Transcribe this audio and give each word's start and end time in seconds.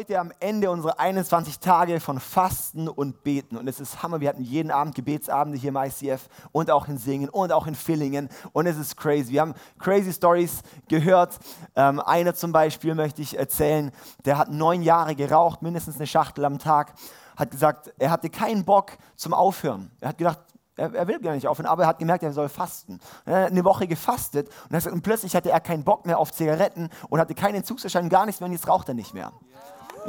Heute 0.00 0.18
am 0.18 0.32
Ende 0.40 0.70
unserer 0.70 0.98
21 0.98 1.58
Tage 1.58 2.00
von 2.00 2.20
Fasten 2.20 2.88
und 2.88 3.22
Beten. 3.22 3.58
Und 3.58 3.68
es 3.68 3.80
ist 3.80 4.02
Hammer. 4.02 4.20
Wir 4.20 4.30
hatten 4.30 4.42
jeden 4.42 4.70
Abend 4.70 4.94
Gebetsabende 4.94 5.58
hier 5.58 5.68
im 5.68 5.76
ICF 5.76 6.26
und 6.52 6.70
auch 6.70 6.88
in 6.88 6.96
Singen 6.96 7.28
und 7.28 7.52
auch 7.52 7.66
in 7.66 7.74
Villingen. 7.74 8.30
Und 8.54 8.64
es 8.64 8.78
ist 8.78 8.96
crazy. 8.96 9.32
Wir 9.32 9.42
haben 9.42 9.52
crazy 9.78 10.10
Stories 10.14 10.62
gehört. 10.88 11.38
Ähm, 11.76 12.00
einer 12.00 12.34
zum 12.34 12.50
Beispiel 12.50 12.94
möchte 12.94 13.20
ich 13.20 13.38
erzählen, 13.38 13.92
der 14.24 14.38
hat 14.38 14.50
neun 14.50 14.80
Jahre 14.80 15.14
geraucht, 15.14 15.60
mindestens 15.60 15.96
eine 15.96 16.06
Schachtel 16.06 16.46
am 16.46 16.58
Tag. 16.58 16.94
Hat 17.36 17.50
gesagt, 17.50 17.92
er 17.98 18.10
hatte 18.10 18.30
keinen 18.30 18.64
Bock 18.64 18.92
zum 19.16 19.34
Aufhören. 19.34 19.90
Er 20.00 20.08
hat 20.08 20.16
gedacht, 20.16 20.38
er, 20.76 21.06
will 21.08 21.20
gar 21.20 21.34
nicht 21.34 21.46
aufhören, 21.46 21.68
aber 21.68 21.82
er 21.82 21.88
hat 21.90 21.98
gemerkt, 21.98 22.22
er 22.22 22.32
soll 22.32 22.48
fasten. 22.48 23.00
Er 23.26 23.42
hat 23.42 23.50
eine 23.50 23.64
Woche 23.64 23.86
gefastet 23.86 24.48
und, 24.70 25.02
plötzlich 25.02 25.36
hatte 25.36 25.50
er 25.50 25.60
keinen 25.60 25.84
Bock 25.84 26.06
mehr 26.06 26.18
auf 26.18 26.32
Zigaretten 26.32 26.88
und 27.10 27.20
hatte 27.20 27.34
keinen 27.34 27.56
Entzugserscheinung, 27.56 28.08
gar 28.08 28.24
nichts 28.24 28.40
mehr 28.40 28.46
und 28.46 28.52
jetzt 28.52 28.66
raucht 28.66 28.88
er 28.88 28.94
nicht 28.94 29.12
mehr. 29.12 29.30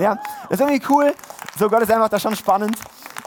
Ja, 0.02 0.16
das 0.50 0.60
ist 0.60 0.62
irgendwie 0.62 0.84
cool. 0.90 1.14
So, 1.60 1.70
Gott 1.70 1.84
ist 1.84 1.92
einfach 1.92 2.10
da 2.10 2.20
schon 2.20 2.36
spannend. 2.36 2.76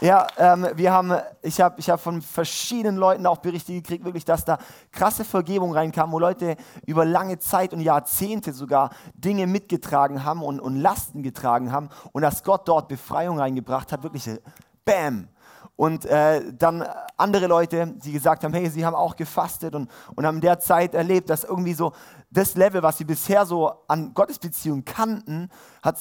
Ja, 0.01 0.27
ähm, 0.37 0.67
wir 0.75 0.91
haben, 0.91 1.13
ich 1.41 1.61
habe 1.61 1.79
ich 1.79 1.89
hab 1.89 2.01
von 2.01 2.21
verschiedenen 2.21 2.97
Leuten 2.97 3.25
auch 3.25 3.37
Berichte 3.37 3.71
gekriegt, 3.71 4.03
wirklich, 4.03 4.25
dass 4.25 4.43
da 4.43 4.57
krasse 4.91 5.23
Vergebung 5.23 5.71
reinkam, 5.71 6.11
wo 6.11 6.19
Leute 6.19 6.57
über 6.85 7.05
lange 7.05 7.39
Zeit 7.39 7.73
und 7.73 7.79
Jahrzehnte 7.79 8.51
sogar 8.51 8.89
Dinge 9.13 9.47
mitgetragen 9.47 10.25
haben 10.25 10.43
und, 10.43 10.59
und 10.59 10.75
Lasten 10.75 11.23
getragen 11.23 11.71
haben 11.71 11.87
und 12.11 12.23
dass 12.23 12.43
Gott 12.43 12.67
dort 12.67 12.89
Befreiung 12.89 13.39
reingebracht 13.39 13.93
hat, 13.93 14.03
wirklich, 14.03 14.29
bam, 14.83 15.29
und 15.77 16.05
äh, 16.05 16.41
dann 16.53 16.85
andere 17.17 17.47
Leute, 17.47 17.87
die 17.87 18.13
gesagt 18.13 18.43
haben, 18.43 18.53
hey, 18.53 18.69
sie 18.69 18.85
haben 18.85 18.95
auch 18.95 19.15
gefastet 19.15 19.75
und, 19.75 19.89
und 20.15 20.25
haben 20.25 20.35
in 20.35 20.41
der 20.41 20.59
Zeit 20.59 20.93
erlebt, 20.93 21.29
dass 21.29 21.43
irgendwie 21.43 21.73
so 21.73 21.91
das 22.35 22.55
Level, 22.55 22.83
was 22.83 22.97
sie 22.97 23.05
bisher 23.05 23.45
so 23.45 23.71
an 23.87 24.13
Gottesbeziehungen 24.13 24.83
kannten, 24.83 25.49
hat, 25.81 25.99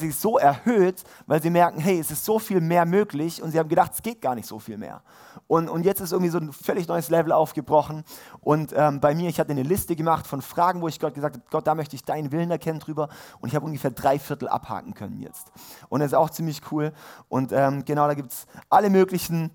sich 0.00 0.16
so 0.16 0.36
erhöht, 0.36 1.04
weil 1.26 1.40
sie 1.40 1.50
merken, 1.50 1.78
hey, 1.78 2.00
es 2.00 2.10
ist 2.10 2.24
so 2.24 2.38
viel 2.38 2.60
mehr 2.60 2.84
möglich 2.84 3.42
und 3.42 3.52
sie 3.52 3.58
haben 3.58 3.68
gedacht, 3.68 3.92
es 3.94 4.02
geht 4.02 4.20
gar 4.20 4.34
nicht 4.34 4.48
so 4.48 4.58
viel 4.58 4.78
mehr. 4.78 5.02
Und, 5.46 5.68
und 5.68 5.84
jetzt 5.84 6.00
ist 6.00 6.12
irgendwie 6.12 6.30
so 6.30 6.38
ein 6.38 6.52
völlig 6.52 6.88
neues 6.88 7.08
Level 7.08 7.30
aufgebrochen. 7.30 8.02
Und 8.40 8.72
ähm, 8.76 9.00
bei 9.00 9.14
mir, 9.14 9.28
ich 9.28 9.38
hatte 9.38 9.52
eine 9.52 9.62
Liste 9.62 9.94
gemacht 9.94 10.26
von 10.26 10.42
Fragen, 10.42 10.80
wo 10.80 10.88
ich 10.88 10.98
Gott 10.98 11.14
gesagt 11.14 11.36
habe, 11.36 11.46
Gott, 11.50 11.66
da 11.66 11.74
möchte 11.74 11.94
ich 11.94 12.02
deinen 12.02 12.32
Willen 12.32 12.50
erkennen 12.50 12.80
drüber. 12.80 13.08
Und 13.40 13.48
ich 13.48 13.54
habe 13.54 13.64
ungefähr 13.64 13.92
drei 13.92 14.18
Viertel 14.18 14.48
abhaken 14.48 14.94
können 14.94 15.20
jetzt. 15.20 15.52
Und 15.88 16.00
das 16.00 16.08
ist 16.08 16.14
auch 16.14 16.30
ziemlich 16.30 16.62
cool. 16.72 16.92
Und 17.28 17.52
ähm, 17.52 17.84
genau, 17.84 18.08
da 18.08 18.14
gibt 18.14 18.32
es 18.32 18.46
alle 18.68 18.90
möglichen 18.90 19.52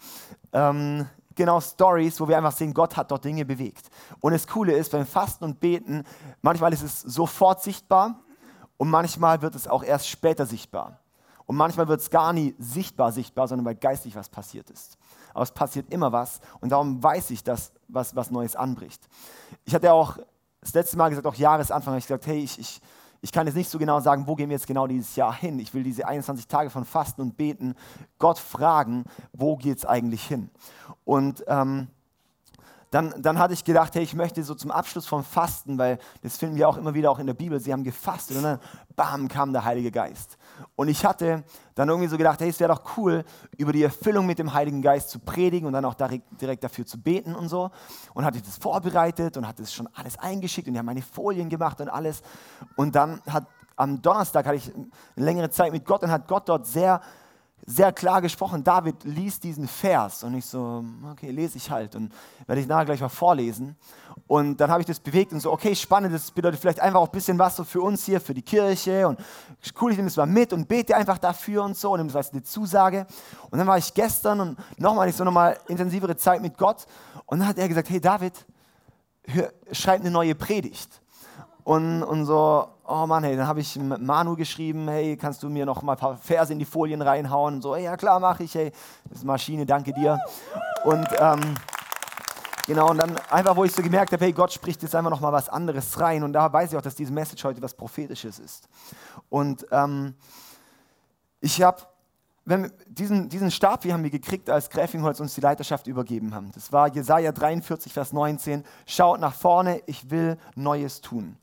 ähm, 0.53 1.07
genau 1.35 1.59
Stories, 1.59 2.19
wo 2.19 2.27
wir 2.27 2.37
einfach 2.37 2.51
sehen, 2.51 2.73
Gott 2.73 2.97
hat 2.97 3.11
dort 3.11 3.25
Dinge 3.25 3.45
bewegt. 3.45 3.89
Und 4.19 4.33
das 4.33 4.47
Coole 4.47 4.73
ist, 4.73 4.91
beim 4.91 5.05
Fasten 5.05 5.43
und 5.43 5.59
Beten, 5.59 6.03
manchmal 6.41 6.73
ist 6.73 6.83
es 6.83 7.01
sofort 7.01 7.61
sichtbar 7.61 8.19
und 8.77 8.89
manchmal 8.89 9.41
wird 9.41 9.55
es 9.55 9.67
auch 9.67 9.83
erst 9.83 10.07
später 10.07 10.45
sichtbar. 10.45 10.99
Und 11.45 11.57
manchmal 11.57 11.87
wird 11.87 11.99
es 11.99 12.09
gar 12.09 12.31
nie 12.31 12.55
sichtbar 12.59 13.11
sichtbar, 13.11 13.47
sondern 13.47 13.65
weil 13.65 13.75
geistig 13.75 14.15
was 14.15 14.29
passiert 14.29 14.69
ist. 14.69 14.97
Aber 15.33 15.43
es 15.43 15.51
passiert 15.51 15.91
immer 15.91 16.11
was 16.11 16.39
und 16.61 16.69
darum 16.71 17.01
weiß 17.01 17.31
ich, 17.31 17.43
dass 17.43 17.73
was, 17.87 18.15
was 18.15 18.31
Neues 18.31 18.55
anbricht. 18.55 19.07
Ich 19.65 19.75
hatte 19.75 19.91
auch 19.91 20.17
das 20.61 20.73
letzte 20.73 20.97
Mal 20.97 21.09
gesagt, 21.09 21.27
auch 21.27 21.35
Jahresanfang, 21.35 21.93
habe 21.93 21.99
ich 21.99 22.07
gesagt, 22.07 22.27
hey, 22.27 22.39
ich, 22.39 22.59
ich, 22.59 22.81
ich 23.21 23.31
kann 23.31 23.45
jetzt 23.45 23.55
nicht 23.55 23.69
so 23.69 23.77
genau 23.77 23.99
sagen, 23.99 24.25
wo 24.25 24.35
gehen 24.35 24.49
wir 24.49 24.57
jetzt 24.57 24.67
genau 24.67 24.87
dieses 24.87 25.15
Jahr 25.15 25.33
hin. 25.33 25.59
Ich 25.59 25.73
will 25.73 25.83
diese 25.83 26.07
21 26.07 26.47
Tage 26.47 26.69
von 26.69 26.85
Fasten 26.85 27.21
und 27.21 27.37
Beten 27.37 27.75
Gott 28.17 28.39
fragen, 28.39 29.05
wo 29.31 29.57
geht 29.57 29.77
es 29.77 29.85
eigentlich 29.85 30.25
hin. 30.25 30.49
Und 31.05 31.43
ähm, 31.47 31.87
dann, 32.89 33.13
dann 33.21 33.39
hatte 33.39 33.53
ich 33.53 33.63
gedacht, 33.63 33.95
hey, 33.95 34.03
ich 34.03 34.15
möchte 34.15 34.43
so 34.43 34.55
zum 34.55 34.71
Abschluss 34.71 35.07
vom 35.07 35.23
Fasten, 35.23 35.77
weil 35.77 35.97
das 36.23 36.37
finden 36.37 36.57
wir 36.57 36.67
auch 36.67 36.77
immer 36.77 36.93
wieder 36.93 37.09
auch 37.09 37.19
in 37.19 37.27
der 37.27 37.33
Bibel, 37.33 37.59
sie 37.59 37.71
haben 37.71 37.83
gefastet 37.83 38.37
und 38.37 38.43
dann, 38.43 38.59
bam, 38.95 39.27
kam 39.27 39.53
der 39.53 39.63
Heilige 39.63 39.91
Geist. 39.91 40.37
Und 40.75 40.87
ich 40.87 41.05
hatte 41.05 41.43
dann 41.75 41.89
irgendwie 41.89 42.07
so 42.07 42.17
gedacht, 42.17 42.39
hey, 42.39 42.49
es 42.49 42.59
wäre 42.59 42.73
doch 42.73 42.97
cool, 42.97 43.23
über 43.57 43.73
die 43.73 43.83
Erfüllung 43.83 44.25
mit 44.25 44.39
dem 44.39 44.53
Heiligen 44.53 44.81
Geist 44.81 45.09
zu 45.09 45.19
predigen 45.19 45.67
und 45.67 45.73
dann 45.73 45.85
auch 45.85 45.95
direkt 45.95 46.63
dafür 46.63 46.85
zu 46.85 47.01
beten 47.01 47.35
und 47.35 47.49
so. 47.49 47.71
Und 48.13 48.25
hatte 48.25 48.41
das 48.41 48.57
vorbereitet 48.57 49.37
und 49.37 49.47
hatte 49.47 49.63
es 49.63 49.73
schon 49.73 49.87
alles 49.93 50.17
eingeschickt 50.17 50.67
und 50.67 50.73
die 50.73 50.79
haben 50.79 50.85
meine 50.85 51.01
Folien 51.01 51.49
gemacht 51.49 51.81
und 51.81 51.89
alles. 51.89 52.21
Und 52.75 52.95
dann 52.95 53.21
hat 53.27 53.47
am 53.75 54.01
Donnerstag 54.01 54.45
hatte 54.45 54.57
ich 54.57 54.73
eine 54.75 55.25
längere 55.25 55.49
Zeit 55.49 55.71
mit 55.71 55.85
Gott 55.85 56.03
und 56.03 56.11
hat 56.11 56.27
Gott 56.27 56.47
dort 56.47 56.67
sehr 56.67 57.01
sehr 57.65 57.91
klar 57.91 58.21
gesprochen, 58.21 58.63
David 58.63 59.03
liest 59.03 59.43
diesen 59.43 59.67
Vers 59.67 60.23
und 60.23 60.33
ich 60.33 60.45
so, 60.45 60.83
okay, 61.11 61.31
lese 61.31 61.57
ich 61.57 61.69
halt 61.69 61.95
und 61.95 62.11
werde 62.47 62.61
ich 62.61 62.67
nachher 62.67 62.85
gleich 62.85 63.01
mal 63.01 63.09
vorlesen. 63.09 63.75
Und 64.27 64.59
dann 64.59 64.71
habe 64.71 64.81
ich 64.81 64.87
das 64.87 64.99
bewegt 64.99 65.31
und 65.31 65.39
so, 65.39 65.51
okay, 65.51 65.75
spannend, 65.75 66.13
das 66.13 66.31
bedeutet 66.31 66.59
vielleicht 66.59 66.79
einfach 66.79 66.99
auch 66.99 67.07
ein 67.07 67.11
bisschen 67.11 67.37
was 67.37 67.55
so 67.55 67.63
für 67.63 67.81
uns 67.81 68.05
hier, 68.05 68.19
für 68.19 68.33
die 68.33 68.41
Kirche 68.41 69.07
und 69.07 69.19
cool, 69.79 69.91
ich 69.91 69.97
nehme 69.97 70.07
das 70.07 70.17
mal 70.17 70.25
mit 70.25 70.53
und 70.53 70.67
bete 70.67 70.95
einfach 70.95 71.17
dafür 71.17 71.63
und 71.63 71.77
so 71.77 71.93
und 71.93 72.05
das 72.05 72.13
war 72.13 72.33
eine 72.33 72.43
Zusage. 72.43 73.05
Und 73.49 73.59
dann 73.59 73.67
war 73.67 73.77
ich 73.77 73.93
gestern 73.93 74.39
und 74.39 74.57
nochmal, 74.79 75.09
ich 75.09 75.15
so 75.15 75.23
nochmal 75.23 75.57
intensivere 75.67 76.15
Zeit 76.15 76.41
mit 76.41 76.57
Gott 76.57 76.85
und 77.25 77.39
dann 77.39 77.47
hat 77.47 77.57
er 77.57 77.67
gesagt, 77.67 77.89
hey 77.89 78.01
David, 78.01 78.33
hör, 79.25 79.51
schreib 79.71 80.01
eine 80.01 80.11
neue 80.11 80.35
Predigt. 80.35 81.00
Und, 81.63 82.03
und 82.03 82.25
so, 82.25 82.67
oh 82.87 83.05
Mann, 83.05 83.23
hey, 83.23 83.35
dann 83.35 83.47
habe 83.47 83.59
ich 83.59 83.77
Manu 83.77 84.35
geschrieben, 84.35 84.87
hey, 84.87 85.15
kannst 85.15 85.43
du 85.43 85.49
mir 85.49 85.65
noch 85.65 85.81
mal 85.81 85.93
ein 85.93 85.97
paar 85.97 86.17
Verse 86.17 86.51
in 86.51 86.59
die 86.59 86.65
Folien 86.65 87.01
reinhauen? 87.01 87.55
Und 87.55 87.61
so, 87.61 87.75
ja 87.75 87.95
klar, 87.97 88.19
mache 88.19 88.43
ich, 88.43 88.55
hey, 88.55 88.71
das 89.05 89.19
ist 89.19 89.23
Maschine, 89.25 89.65
danke 89.65 89.93
dir. 89.93 90.19
Und 90.83 91.07
ähm, 91.19 91.55
genau, 92.65 92.89
und 92.89 92.97
dann 92.97 93.17
einfach, 93.29 93.55
wo 93.55 93.63
ich 93.63 93.73
so 93.73 93.81
gemerkt 93.81 94.11
habe, 94.11 94.25
hey, 94.25 94.33
Gott 94.33 94.51
spricht 94.51 94.81
jetzt 94.81 94.95
einfach 94.95 95.11
noch 95.11 95.21
mal 95.21 95.31
was 95.31 95.49
anderes 95.49 95.99
rein. 95.99 96.23
Und 96.23 96.33
da 96.33 96.51
weiß 96.51 96.71
ich 96.71 96.77
auch, 96.77 96.81
dass 96.81 96.95
diese 96.95 97.13
Message 97.13 97.43
heute 97.43 97.61
was 97.61 97.73
Prophetisches 97.73 98.39
ist. 98.39 98.67
Und 99.29 99.65
ähm, 99.71 100.15
ich 101.39 101.61
habe 101.61 101.81
wenn 102.43 102.71
diesen, 102.87 103.29
diesen 103.29 103.51
Stab 103.51 103.83
hier 103.83 103.93
haben 103.93 104.03
wir 104.03 104.09
gekriegt, 104.09 104.49
als 104.49 104.69
Gräfingholz 104.69 105.19
uns 105.19 105.35
die 105.35 105.41
Leiterschaft 105.41 105.87
übergeben 105.87 106.33
haben. 106.33 106.51
Das 106.53 106.71
war 106.71 106.87
Jesaja 106.87 107.31
43, 107.31 107.93
Vers 107.93 108.13
19. 108.13 108.63
Schaut 108.87 109.19
nach 109.19 109.35
vorne, 109.35 109.81
ich 109.85 110.09
will 110.09 110.37
Neues 110.55 111.01
tun. 111.01 111.37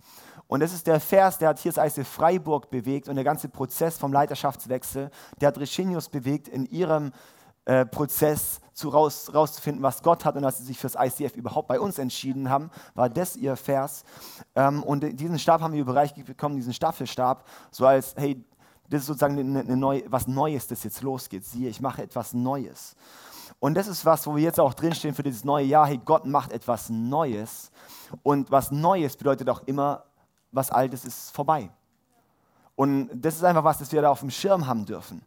Und 0.49 0.61
das 0.61 0.73
ist 0.73 0.87
der 0.87 0.99
Vers, 0.99 1.39
der 1.39 1.51
hat 1.51 1.59
hier 1.59 1.71
das 1.71 1.79
Eise 1.79 2.05
Freiburg 2.05 2.71
bewegt 2.71 3.09
und 3.09 3.17
der 3.17 3.25
ganze 3.25 3.49
Prozess 3.49 3.99
vom 3.99 4.13
Leiterschaftswechsel, 4.13 5.11
der 5.41 5.49
hat 5.49 5.59
Reginius 5.59 6.09
bewegt 6.09 6.49
in 6.49 6.65
ihrem 6.65 7.13
äh, 7.67 7.85
Prozess 7.85 8.61
zu 8.73 8.89
raus, 8.89 9.31
rauszufinden, 9.35 9.83
was 9.83 10.03
Gott 10.03 10.25
hat 10.25 10.37
und 10.37 10.43
dass 10.43 10.57
sie 10.57 10.65
sich 10.65 10.79
fürs 10.79 10.95
ICF 10.99 11.37
überhaupt 11.37 11.69
bei 11.69 11.79
uns 11.79 11.99
entschieden 11.99 12.49
haben, 12.49 12.71
war 12.95 13.11
das 13.11 13.37
ihr 13.37 13.57
Vers. 13.57 14.05
Ähm, 14.57 14.83
und 14.83 15.21
diesen 15.21 15.39
Stab 15.39 15.61
haben 15.61 15.75
wir 15.75 15.83
überreicht 15.83 16.17
bekommen, 16.25 16.57
diesen 16.57 16.73
Staffelstab, 16.73 17.47
so 17.71 17.85
als, 17.85 18.15
hey, 18.17 18.43
das 18.89 19.03
ist 19.03 19.07
sozusagen 19.07 19.39
eine, 19.39 19.61
eine 19.61 19.77
neue, 19.77 20.05
was 20.11 20.27
Neues, 20.27 20.67
das 20.67 20.85
jetzt 20.85 21.03
losgeht. 21.03 21.45
Siehe, 21.45 21.69
ich 21.69 21.81
mache 21.81 22.03
etwas 22.03 22.33
Neues. 22.33 22.97
Und 23.61 23.75
das 23.75 23.89
ist 23.89 24.05
was, 24.05 24.27
wo 24.27 24.37
wir 24.37 24.43
jetzt 24.43 24.61
auch 24.61 24.73
drinstehen 24.73 25.15
für 25.15 25.23
dieses 25.23 25.45
neue 25.45 25.65
Jahr. 25.65 25.87
Hey, 25.87 26.01
Gott 26.03 26.25
macht 26.25 26.53
etwas 26.53 26.89
Neues. 26.91 27.71
Und 28.23 28.51
was 28.51 28.71
Neues 28.71 29.17
bedeutet 29.17 29.49
auch 29.51 29.63
immer, 29.67 30.05
was 30.53 30.71
Altes 30.71 31.05
ist 31.05 31.31
vorbei. 31.31 31.71
Und 32.77 33.11
das 33.13 33.35
ist 33.35 33.45
einfach 33.45 33.65
was, 33.65 33.79
das 33.79 33.91
wir 33.91 34.01
da 34.01 34.11
auf 34.11 34.21
dem 34.21 34.31
Schirm 34.31 34.67
haben 34.67 34.87
dürfen. 34.87 35.23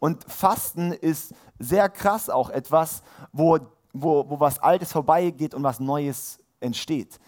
Und 0.00 0.24
Fasten 0.24 0.92
ist 0.92 1.34
sehr 1.58 1.88
krass 1.90 2.30
auch 2.30 2.48
etwas, 2.48 3.02
wo, 3.32 3.58
wo, 3.92 4.28
wo 4.28 4.40
was 4.40 4.58
Altes 4.58 4.90
vorbeigeht 4.90 5.54
und 5.54 5.62
was 5.62 5.80
Neues 5.80 6.38
entsteht. 6.60 7.20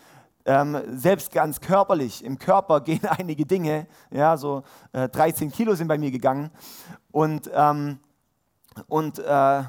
Ähm, 0.49 0.81
selbst 0.97 1.33
ganz 1.33 1.61
körperlich, 1.61 2.25
im 2.25 2.39
Körper 2.39 2.81
gehen 2.85 3.05
einige 3.05 3.45
Dinge, 3.45 3.89
ja, 4.11 4.37
so 4.37 4.63
äh, 4.93 5.09
13 5.09 5.51
Kilo 5.51 5.75
sind 5.75 5.89
bei 5.89 5.99
mir 5.99 6.13
gegangen 6.13 6.51
und, 7.11 7.51
ähm, 7.53 7.99
und 8.87 9.19
äh, 9.19 9.65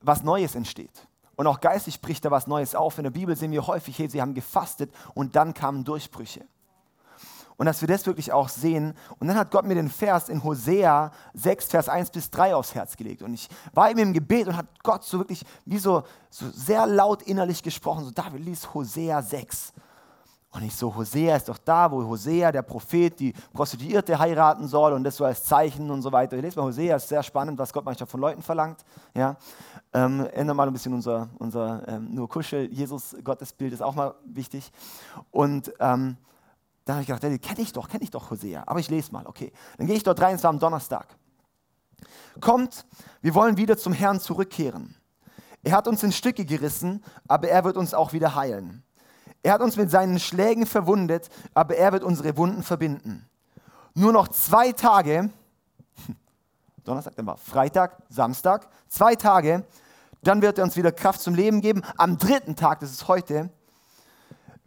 was 0.00 0.22
Neues 0.24 0.56
entsteht. 0.56 1.06
Und 1.36 1.46
auch 1.46 1.60
geistig 1.60 2.00
bricht 2.00 2.24
da 2.24 2.32
was 2.32 2.48
Neues 2.48 2.74
auf. 2.74 2.98
In 2.98 3.04
der 3.04 3.12
Bibel 3.12 3.36
sehen 3.36 3.52
wir 3.52 3.64
häufig, 3.64 3.96
hey, 3.96 4.08
sie 4.08 4.20
haben 4.20 4.34
gefastet 4.34 4.92
und 5.14 5.36
dann 5.36 5.54
kamen 5.54 5.84
Durchbrüche. 5.84 6.44
Und 7.58 7.66
dass 7.66 7.80
wir 7.80 7.88
das 7.88 8.06
wirklich 8.06 8.32
auch 8.32 8.48
sehen. 8.48 8.94
Und 9.18 9.26
dann 9.26 9.36
hat 9.36 9.50
Gott 9.50 9.66
mir 9.66 9.74
den 9.74 9.90
Vers 9.90 10.28
in 10.28 10.42
Hosea 10.44 11.10
6, 11.34 11.66
Vers 11.66 11.88
1 11.88 12.10
bis 12.10 12.30
3 12.30 12.54
aufs 12.54 12.72
Herz 12.72 12.96
gelegt. 12.96 13.20
Und 13.20 13.34
ich 13.34 13.48
war 13.74 13.90
eben 13.90 13.98
im 13.98 14.12
Gebet 14.12 14.46
und 14.46 14.56
hat 14.56 14.66
Gott 14.84 15.02
so 15.02 15.18
wirklich 15.18 15.44
wie 15.66 15.78
so, 15.78 16.04
so 16.30 16.48
sehr 16.50 16.86
laut 16.86 17.22
innerlich 17.22 17.60
gesprochen. 17.60 18.04
So, 18.04 18.12
David 18.12 18.44
liest 18.44 18.72
Hosea 18.72 19.20
6. 19.20 19.72
Und 20.50 20.62
ich 20.62 20.74
so, 20.74 20.94
Hosea 20.94 21.36
ist 21.36 21.48
doch 21.48 21.58
da, 21.58 21.90
wo 21.90 22.02
Hosea, 22.04 22.52
der 22.52 22.62
Prophet, 22.62 23.18
die 23.18 23.34
Prostituierte 23.52 24.18
heiraten 24.18 24.66
soll 24.66 24.92
und 24.92 25.04
das 25.04 25.16
so 25.16 25.24
als 25.24 25.44
Zeichen 25.44 25.90
und 25.90 26.00
so 26.00 26.10
weiter. 26.10 26.36
Ich 26.36 26.42
lese 26.42 26.58
mal 26.58 26.66
Hosea, 26.66 26.96
ist 26.96 27.08
sehr 27.08 27.22
spannend, 27.22 27.58
was 27.58 27.72
Gott 27.72 27.84
manchmal 27.84 28.06
von 28.06 28.20
Leuten 28.20 28.42
verlangt. 28.42 28.78
Ja. 29.14 29.36
Ähm, 29.92 30.26
ändern 30.32 30.56
mal 30.56 30.66
ein 30.66 30.72
bisschen 30.72 30.94
unser, 30.94 31.28
unser 31.38 31.86
ähm, 31.88 32.14
nur 32.14 32.28
Kuschel-Jesus-Gottesbild, 32.28 33.72
ist 33.72 33.82
auch 33.82 33.94
mal 33.94 34.14
wichtig. 34.24 34.70
Und 35.32 35.72
ähm, 35.80 36.16
dann 36.88 36.96
habe 36.96 37.02
ich 37.02 37.08
gedacht, 37.08 37.42
kenne 37.42 37.60
ich 37.60 37.72
doch, 37.74 37.86
kenne 37.86 38.02
ich 38.02 38.10
doch 38.10 38.30
Hosea. 38.30 38.62
Aber 38.64 38.80
ich 38.80 38.88
lese 38.88 39.12
mal, 39.12 39.26
okay. 39.26 39.52
Dann 39.76 39.86
gehe 39.86 39.94
ich 39.94 40.04
dort 40.04 40.22
rein, 40.22 40.36
es 40.36 40.42
war 40.42 40.48
am 40.48 40.58
Donnerstag. 40.58 41.06
Kommt, 42.40 42.86
wir 43.20 43.34
wollen 43.34 43.58
wieder 43.58 43.76
zum 43.76 43.92
Herrn 43.92 44.20
zurückkehren. 44.20 44.96
Er 45.62 45.72
hat 45.72 45.86
uns 45.86 46.02
in 46.02 46.12
Stücke 46.12 46.46
gerissen, 46.46 47.04
aber 47.26 47.48
er 47.48 47.62
wird 47.64 47.76
uns 47.76 47.92
auch 47.92 48.14
wieder 48.14 48.34
heilen. 48.34 48.84
Er 49.42 49.52
hat 49.52 49.60
uns 49.60 49.76
mit 49.76 49.90
seinen 49.90 50.18
Schlägen 50.18 50.64
verwundet, 50.64 51.28
aber 51.52 51.76
er 51.76 51.92
wird 51.92 52.04
unsere 52.04 52.38
Wunden 52.38 52.62
verbinden. 52.62 53.28
nur 53.92 54.14
noch 54.14 54.28
zwei 54.28 54.72
Tage, 54.72 55.28
Donnerstag, 56.84 57.16
dann 57.16 57.26
war 57.26 57.36
Freitag, 57.36 57.98
Samstag, 58.08 58.66
zwei 58.88 59.14
Tage, 59.14 59.66
dann 60.22 60.40
wird 60.40 60.56
er 60.56 60.64
uns 60.64 60.74
wieder 60.74 60.92
Kraft 60.92 61.20
zum 61.20 61.34
Leben 61.34 61.60
geben. 61.60 61.82
Am 61.98 62.16
dritten 62.16 62.56
Tag, 62.56 62.80
das 62.80 62.92
ist 62.92 63.08
heute, 63.08 63.50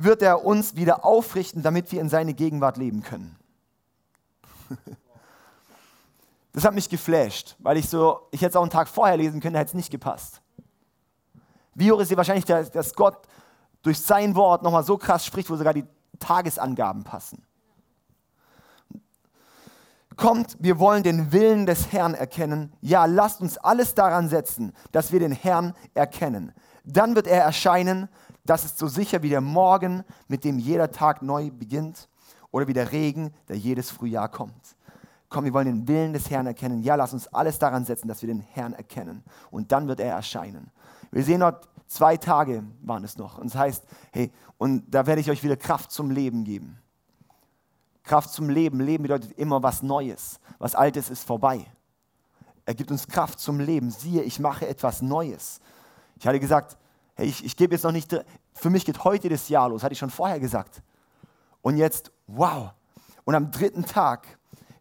wird 0.04 0.22
er 0.22 0.46
uns 0.46 0.76
wieder 0.76 1.06
aufrichten, 1.06 1.62
damit 1.62 1.92
wir 1.92 2.02
in 2.02 2.10
seine 2.10 2.34
Gegenwart 2.34 2.78
leben 2.78 3.04
können. 3.04 3.36
Das 6.54 6.66
hat 6.66 6.74
mich 6.74 6.90
geflasht, 6.90 7.56
weil 7.60 7.78
ich 7.78 7.88
so, 7.88 8.28
ich 8.32 8.42
hätte 8.42 8.50
es 8.50 8.56
auch 8.58 8.62
einen 8.62 8.70
Tag 8.70 8.90
vorher 8.90 9.16
lesen 9.16 9.40
können, 9.40 9.56
hätte 9.56 9.70
es 9.70 9.74
nicht 9.74 9.90
gepasst. 9.90 10.42
Wie 11.76 11.90
hoch 11.90 12.00
ist 12.02 12.10
hier 12.10 12.18
wahrscheinlich, 12.18 12.44
dass 12.44 12.94
Gott 12.94 13.20
durch 13.82 14.00
sein 14.00 14.36
Wort 14.36 14.62
nochmal 14.62 14.84
so 14.84 14.98
krass 14.98 15.26
spricht, 15.26 15.50
wo 15.50 15.56
sogar 15.56 15.74
die 15.74 15.86
Tagesangaben 16.20 17.04
passen. 17.04 17.44
Kommt, 20.18 20.58
wir 20.60 20.78
wollen 20.78 21.04
den 21.04 21.32
Willen 21.32 21.66
des 21.66 21.92
Herrn 21.92 22.14
erkennen. 22.14 22.74
Ja, 22.82 23.06
lasst 23.06 23.42
uns 23.42 23.58
alles 23.58 23.96
daran 23.96 24.28
setzen, 24.28 24.74
dass 24.92 25.12
wir 25.12 25.20
den 25.20 25.32
Herrn 25.32 25.74
erkennen. 25.94 26.54
Dann 26.84 27.16
wird 27.16 27.28
er 27.28 27.42
erscheinen. 27.44 28.10
Das 28.46 28.66
ist 28.66 28.78
so 28.78 28.88
sicher 28.88 29.22
wie 29.22 29.30
der 29.30 29.42
Morgen, 29.42 30.04
mit 30.28 30.44
dem 30.44 30.58
jeder 30.60 30.92
Tag 30.92 31.22
neu 31.22 31.52
beginnt, 31.52 32.10
oder 32.52 32.68
wie 32.68 32.74
der 32.74 32.92
Regen, 32.92 33.34
der 33.48 33.58
jedes 33.58 33.90
Frühjahr 33.90 34.30
kommt. 34.30 34.76
Komm, 35.30 35.46
wir 35.46 35.54
wollen 35.54 35.68
den 35.68 35.88
Willen 35.88 36.12
des 36.12 36.30
Herrn 36.30 36.46
erkennen. 36.46 36.84
Ja, 36.84 36.96
lasst 36.96 37.14
uns 37.14 37.28
alles 37.30 37.58
daran 37.58 37.86
setzen, 37.86 38.10
dass 38.10 38.22
wir 38.22 38.28
den 38.28 38.42
Herrn 38.42 38.74
erkennen. 38.74 39.24
Und 39.50 39.72
dann 39.72 39.88
wird 39.88 40.02
er 40.02 40.14
erscheinen. 40.14 40.70
Wir 41.12 41.24
sehen 41.24 41.40
dort 41.40 41.70
zwei 41.88 42.18
Tage 42.18 42.64
waren 42.82 43.04
es 43.06 43.18
noch. 43.18 43.38
Und 43.38 43.48
es 43.48 43.54
das 43.54 43.62
heißt, 43.62 43.84
hey, 44.12 44.32
und 44.58 44.84
da 44.94 45.06
werde 45.06 45.22
ich 45.22 45.32
euch 45.32 45.44
wieder 45.44 45.56
Kraft 45.56 45.92
zum 45.92 46.12
Leben 46.12 46.44
geben. 46.44 46.78
Kraft 48.04 48.32
zum 48.32 48.50
Leben. 48.50 48.82
Leben 48.82 49.04
bedeutet 49.04 49.32
immer 49.34 49.64
was 49.64 49.82
Neues. 49.82 50.40
Was 50.60 50.76
Altes 50.76 51.10
ist 51.10 51.24
vorbei. 51.24 51.66
Er 52.66 52.74
gibt 52.74 52.92
uns 52.92 53.08
Kraft 53.08 53.40
zum 53.40 53.60
Leben. 53.60 53.90
Siehe, 53.90 54.24
ich 54.24 54.40
mache 54.40 54.68
etwas 54.68 55.02
Neues. 55.02 55.62
Ich 56.18 56.28
hatte 56.28 56.40
gesagt, 56.40 56.78
ich, 57.24 57.44
ich 57.44 57.56
gebe 57.56 57.74
jetzt 57.74 57.84
noch 57.84 57.92
nicht, 57.92 58.16
für 58.54 58.70
mich 58.70 58.86
geht 58.86 59.04
heute 59.04 59.30
das 59.30 59.50
Jahr 59.50 59.70
los, 59.70 59.84
hatte 59.84 59.94
ich 59.94 60.00
schon 60.00 60.10
vorher 60.10 60.40
gesagt. 60.40 60.82
Und 61.62 61.78
jetzt, 61.78 62.12
wow. 62.28 62.72
Und 63.24 63.36
am 63.36 63.52
dritten 63.52 63.86
Tag 63.86 64.28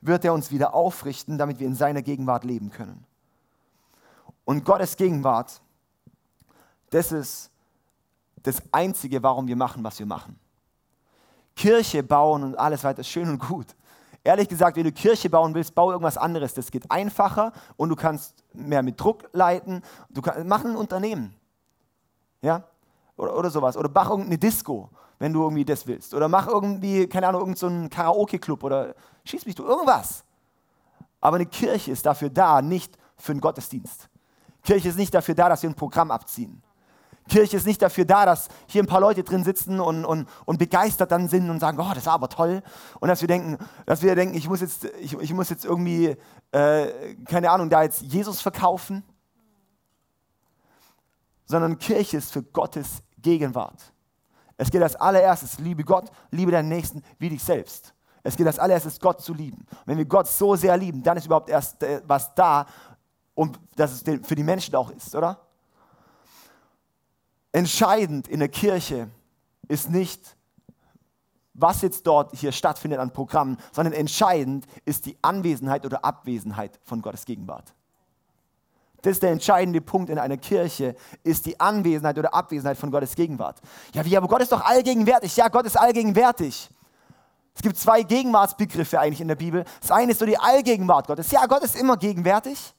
wird 0.01 0.25
er 0.25 0.33
uns 0.33 0.51
wieder 0.51 0.75
aufrichten, 0.75 1.39
damit 1.39 1.59
wir 1.59 1.67
in 1.67 1.75
seiner 1.75 2.03
Gegenwart 2.03 2.45
leben 2.45 2.71
können. 2.71 3.05
Und 4.45 4.65
Gottes 4.65 4.97
Gegenwart, 4.97 5.61
das 6.91 7.13
ist 7.13 7.51
das 8.43 8.63
Einzige, 8.73 9.23
warum 9.23 9.47
wir 9.47 9.57
machen, 9.57 9.85
was 9.85 9.99
wir 9.99 10.07
machen. 10.07 10.39
Kirche 11.55 12.03
bauen 12.03 12.43
und 12.43 12.59
alles 12.59 12.83
weiter 12.85 13.05
schön 13.05 13.29
und 13.29 13.39
gut. 13.39 13.67
Ehrlich 14.25 14.49
gesagt, 14.49 14.77
wenn 14.77 14.85
du 14.85 14.93
Kirche 14.93 15.31
bauen 15.31 15.55
willst, 15.55 15.75
bau 15.75 15.91
irgendwas 15.93 16.19
anderes. 16.19 16.55
Das 16.55 16.71
geht 16.71 16.91
einfacher 16.91 17.53
und 17.77 17.89
du 17.89 17.97
kannst 17.97 18.35
mehr 18.53 18.83
mit 18.83 19.01
Druck 19.01 19.29
leiten. 19.33 19.83
Du 20.11 20.21
kannst, 20.23 20.45
mach 20.47 20.65
ein 20.65 20.77
Unternehmen. 20.77 21.35
Ja? 22.43 22.65
Oder, 23.17 23.37
oder 23.37 23.51
sowas. 23.51 23.77
Oder 23.77 23.91
mach 23.93 24.11
irgendeine 24.11 24.39
Disco, 24.39 24.91
wenn 25.19 25.33
du 25.33 25.43
irgendwie 25.43 25.65
das 25.65 25.87
willst. 25.87 26.15
Oder 26.15 26.29
mach 26.29 26.47
irgendwie, 26.47 27.07
keine 27.07 27.29
Ahnung, 27.29 27.43
irgendeinen 27.43 27.85
so 27.85 27.89
Karaoke-Club 27.89 28.65
oder 28.65 28.95
schieß 29.25 29.47
mich 29.47 29.55
du, 29.55 29.65
irgendwas. 29.65 30.25
Aber 31.21 31.37
eine 31.37 31.47
Kirche 31.47 31.93
ist 31.93 32.07
dafür 32.07 32.31
da, 32.31 32.63
nicht 32.63 32.97
für 33.17 33.33
einen 33.33 33.41
Gottesdienst. 33.41 34.09
Kirche 34.63 34.89
ist 34.89 34.99
nicht 34.99 35.15
dafür 35.15 35.35
da, 35.35 35.49
dass 35.49 35.63
wir 35.63 35.71
ein 35.71 35.75
Programm 35.75 36.11
abziehen. 36.11 36.63
Kirche 37.29 37.57
ist 37.57 37.67
nicht 37.67 37.81
dafür 37.81 38.05
da, 38.05 38.27
dass 38.27 38.49
hier 38.67 38.83
ein 38.83 38.87
paar 38.87 39.01
Leute 39.01 39.23
drin 39.23 39.45
sitzen 39.45 39.81
und, 39.81 40.05
und, 40.05 40.29
und 40.45 40.59
begeistert 40.59 41.13
dann 41.13 41.29
sind 41.29 41.49
und 41.49 41.61
sagen, 41.61 41.79
oh, 41.81 41.95
das 41.95 42.07
war 42.07 42.15
aber 42.15 42.29
toll. 42.29 42.63
Und 42.99 43.09
dass 43.09 43.21
wir 43.21 43.29
denken, 43.29 43.57
dass 43.87 44.03
wir 44.03 44.15
denken 44.15 44.35
ich, 44.35 44.49
muss 44.49 44.61
jetzt, 44.61 44.85
ich, 45.01 45.15
ich 45.15 45.33
muss 45.33 45.49
jetzt 45.49 45.65
irgendwie, 45.65 46.17
äh, 46.51 47.15
keine 47.27 47.51
Ahnung, 47.51 47.71
da 47.71 47.83
jetzt 47.83 48.03
Jesus 48.03 48.41
verkaufen. 48.41 49.05
Sondern 51.51 51.79
Kirche 51.79 52.19
ist 52.19 52.33
für 52.33 52.45
Gottes 52.45 53.03
Gegenwart. 53.19 53.93
Es 54.57 54.71
geht 54.71 54.83
als 54.83 54.95
allererstes, 54.95 55.59
liebe 55.59 55.83
Gott, 55.83 56.13
liebe 56.31 56.53
deinen 56.53 56.69
Nächsten 56.69 57.03
wie 57.19 57.29
dich 57.29 57.43
selbst. 57.43 57.93
Es 58.23 58.37
geht 58.37 58.47
als 58.47 58.61
allererstes, 58.61 59.01
Gott 59.01 59.21
zu 59.21 59.35
lieben. 59.35 59.67
Und 59.69 59.87
wenn 59.87 59.99
wir 59.99 60.05
Gott 60.05 60.29
so 60.29 60.55
sehr 60.55 60.77
lieben, 60.77 61.03
dann 61.03 61.17
ist 61.17 61.27
überhaupt 61.27 61.49
erst 61.49 61.83
äh, 61.83 62.03
was 62.07 62.33
da, 62.37 62.67
und 63.35 63.59
dass 63.75 63.91
es 63.91 64.27
für 64.27 64.35
die 64.37 64.45
Menschen 64.45 64.77
auch 64.77 64.91
ist, 64.91 65.15
oder? 65.17 65.41
Entscheidend 67.51 68.29
in 68.29 68.39
der 68.39 68.49
Kirche 68.49 69.09
ist 69.67 69.91
nicht, 69.91 70.37
was 71.55 71.83
jetzt 71.83 72.07
dort 72.07 72.33
hier 72.37 72.53
stattfindet 72.53 73.01
an 73.01 73.13
Programmen, 73.13 73.57
sondern 73.73 73.95
entscheidend 73.95 74.67
ist 74.85 75.07
die 75.07 75.19
Anwesenheit 75.21 75.85
oder 75.85 76.05
Abwesenheit 76.05 76.79
von 76.85 77.03
Gottes 77.03 77.25
Gegenwart. 77.25 77.75
Das 79.03 79.13
ist 79.13 79.23
der 79.23 79.31
entscheidende 79.31 79.81
Punkt 79.81 80.11
in 80.11 80.19
einer 80.19 80.37
Kirche, 80.37 80.95
ist 81.23 81.47
die 81.47 81.59
Anwesenheit 81.59 82.19
oder 82.19 82.35
Abwesenheit 82.35 82.77
von 82.77 82.91
Gottes 82.91 83.15
Gegenwart. 83.15 83.61
Ja, 83.95 84.05
wie, 84.05 84.17
aber 84.17 84.29
Gott 84.29 84.43
ist 84.43 84.53
doch 84.53 84.65
allgegenwärtig. 84.65 85.37
Ja, 85.37 85.49
Gott 85.49 85.67
ist 85.67 85.79
allgegenwärtig. 85.79 86.69
Es 87.55 87.63
gibt 87.63 87.77
zwei 87.77 88.03
Gegenwartsbegriffe 88.03 88.99
eigentlich 89.01 89.21
in 89.21 89.29
der 89.29 89.35
Bibel. 89.35 89.65
Das 89.81 89.91
eine 89.91 90.13
ist 90.13 90.19
so 90.19 90.27
die 90.27 90.39
Allgegenwart 90.39 91.07
Gottes. 91.07 91.31
Ja, 91.31 91.47
Gott 91.47 91.63
ist 91.63 91.77
immer 91.77 91.97
gegenwärtig. 91.97 92.75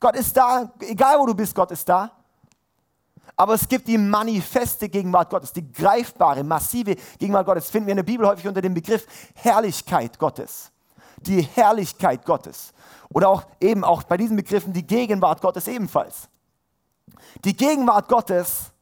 Gott 0.00 0.16
ist 0.16 0.36
da, 0.36 0.72
egal 0.80 1.18
wo 1.18 1.26
du 1.26 1.34
bist, 1.34 1.54
Gott 1.54 1.70
ist 1.70 1.88
da. 1.88 2.10
Aber 3.36 3.54
es 3.54 3.66
gibt 3.66 3.88
die 3.88 3.98
manifeste 3.98 4.88
Gegenwart 4.88 5.30
Gottes, 5.30 5.52
die 5.52 5.70
greifbare, 5.72 6.44
massive 6.44 6.96
Gegenwart 7.18 7.46
Gottes. 7.46 7.70
Finden 7.70 7.86
wir 7.86 7.92
in 7.92 7.96
der 7.96 8.04
Bibel 8.04 8.26
häufig 8.26 8.46
unter 8.46 8.62
dem 8.62 8.74
Begriff 8.74 9.06
Herrlichkeit 9.34 10.18
Gottes. 10.18 10.70
Die 11.20 11.42
Herrlichkeit 11.42 12.24
Gottes. 12.24 12.72
Oder 13.10 13.28
auch 13.28 13.44
eben 13.60 13.84
auch 13.84 14.02
bei 14.02 14.16
diesen 14.16 14.36
Begriffen 14.36 14.72
die 14.72 14.86
Gegenwart 14.86 15.40
Gottes 15.40 15.68
ebenfalls. 15.68 16.28
Die 17.44 17.56
Gegenwart 17.56 18.08
Gottes, 18.08 18.72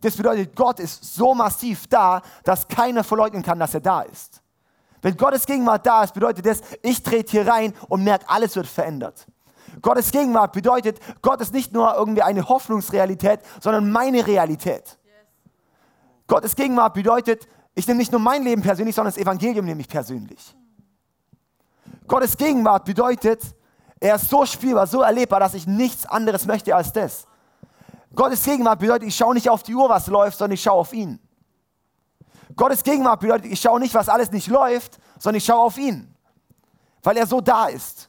das 0.00 0.16
bedeutet, 0.16 0.54
Gott 0.54 0.80
ist 0.80 1.14
so 1.14 1.34
massiv 1.34 1.86
da, 1.88 2.22
dass 2.44 2.68
keiner 2.68 3.04
verleugnen 3.04 3.42
kann, 3.42 3.58
dass 3.58 3.74
er 3.74 3.80
da 3.80 4.02
ist. 4.02 4.42
Wenn 5.02 5.16
Gottes 5.16 5.46
Gegenwart 5.46 5.86
da 5.86 6.04
ist, 6.04 6.14
bedeutet 6.14 6.46
das, 6.46 6.60
ich 6.82 7.02
trete 7.02 7.30
hier 7.30 7.46
rein 7.46 7.74
und 7.88 8.02
merke, 8.02 8.28
alles 8.28 8.56
wird 8.56 8.66
verändert. 8.66 9.26
Gottes 9.82 10.10
Gegenwart 10.10 10.52
bedeutet, 10.52 11.00
Gott 11.22 11.40
ist 11.40 11.52
nicht 11.52 11.72
nur 11.72 11.94
irgendwie 11.94 12.22
eine 12.22 12.48
Hoffnungsrealität, 12.48 13.40
sondern 13.60 13.90
meine 13.90 14.26
Realität. 14.26 14.98
Gottes 16.26 16.56
Gegenwart 16.56 16.94
bedeutet, 16.94 17.46
ich 17.74 17.86
nehme 17.86 17.98
nicht 17.98 18.10
nur 18.10 18.20
mein 18.20 18.42
Leben 18.42 18.62
persönlich, 18.62 18.94
sondern 18.94 19.12
das 19.12 19.20
Evangelium 19.22 19.64
nehme 19.66 19.80
ich 19.80 19.88
persönlich. 19.88 20.56
Gottes 22.06 22.36
Gegenwart 22.36 22.84
bedeutet, 22.84 23.42
er 24.00 24.16
ist 24.16 24.28
so 24.28 24.44
spielbar, 24.44 24.86
so 24.86 25.02
erlebbar, 25.02 25.40
dass 25.40 25.54
ich 25.54 25.66
nichts 25.66 26.06
anderes 26.06 26.46
möchte 26.46 26.74
als 26.74 26.92
das. 26.92 27.26
Gottes 28.14 28.44
Gegenwart 28.44 28.78
bedeutet, 28.78 29.08
ich 29.08 29.16
schaue 29.16 29.34
nicht 29.34 29.48
auf 29.48 29.62
die 29.62 29.74
Uhr, 29.74 29.88
was 29.88 30.06
läuft, 30.06 30.38
sondern 30.38 30.54
ich 30.54 30.62
schaue 30.62 30.80
auf 30.80 30.92
ihn. 30.92 31.18
Gottes 32.54 32.82
Gegenwart 32.82 33.20
bedeutet, 33.20 33.50
ich 33.50 33.60
schaue 33.60 33.80
nicht, 33.80 33.94
was 33.94 34.08
alles 34.08 34.30
nicht 34.30 34.48
läuft, 34.48 34.98
sondern 35.18 35.38
ich 35.38 35.44
schaue 35.44 35.64
auf 35.64 35.76
ihn, 35.76 36.14
weil 37.02 37.16
er 37.16 37.26
so 37.26 37.40
da 37.40 37.66
ist. 37.66 38.08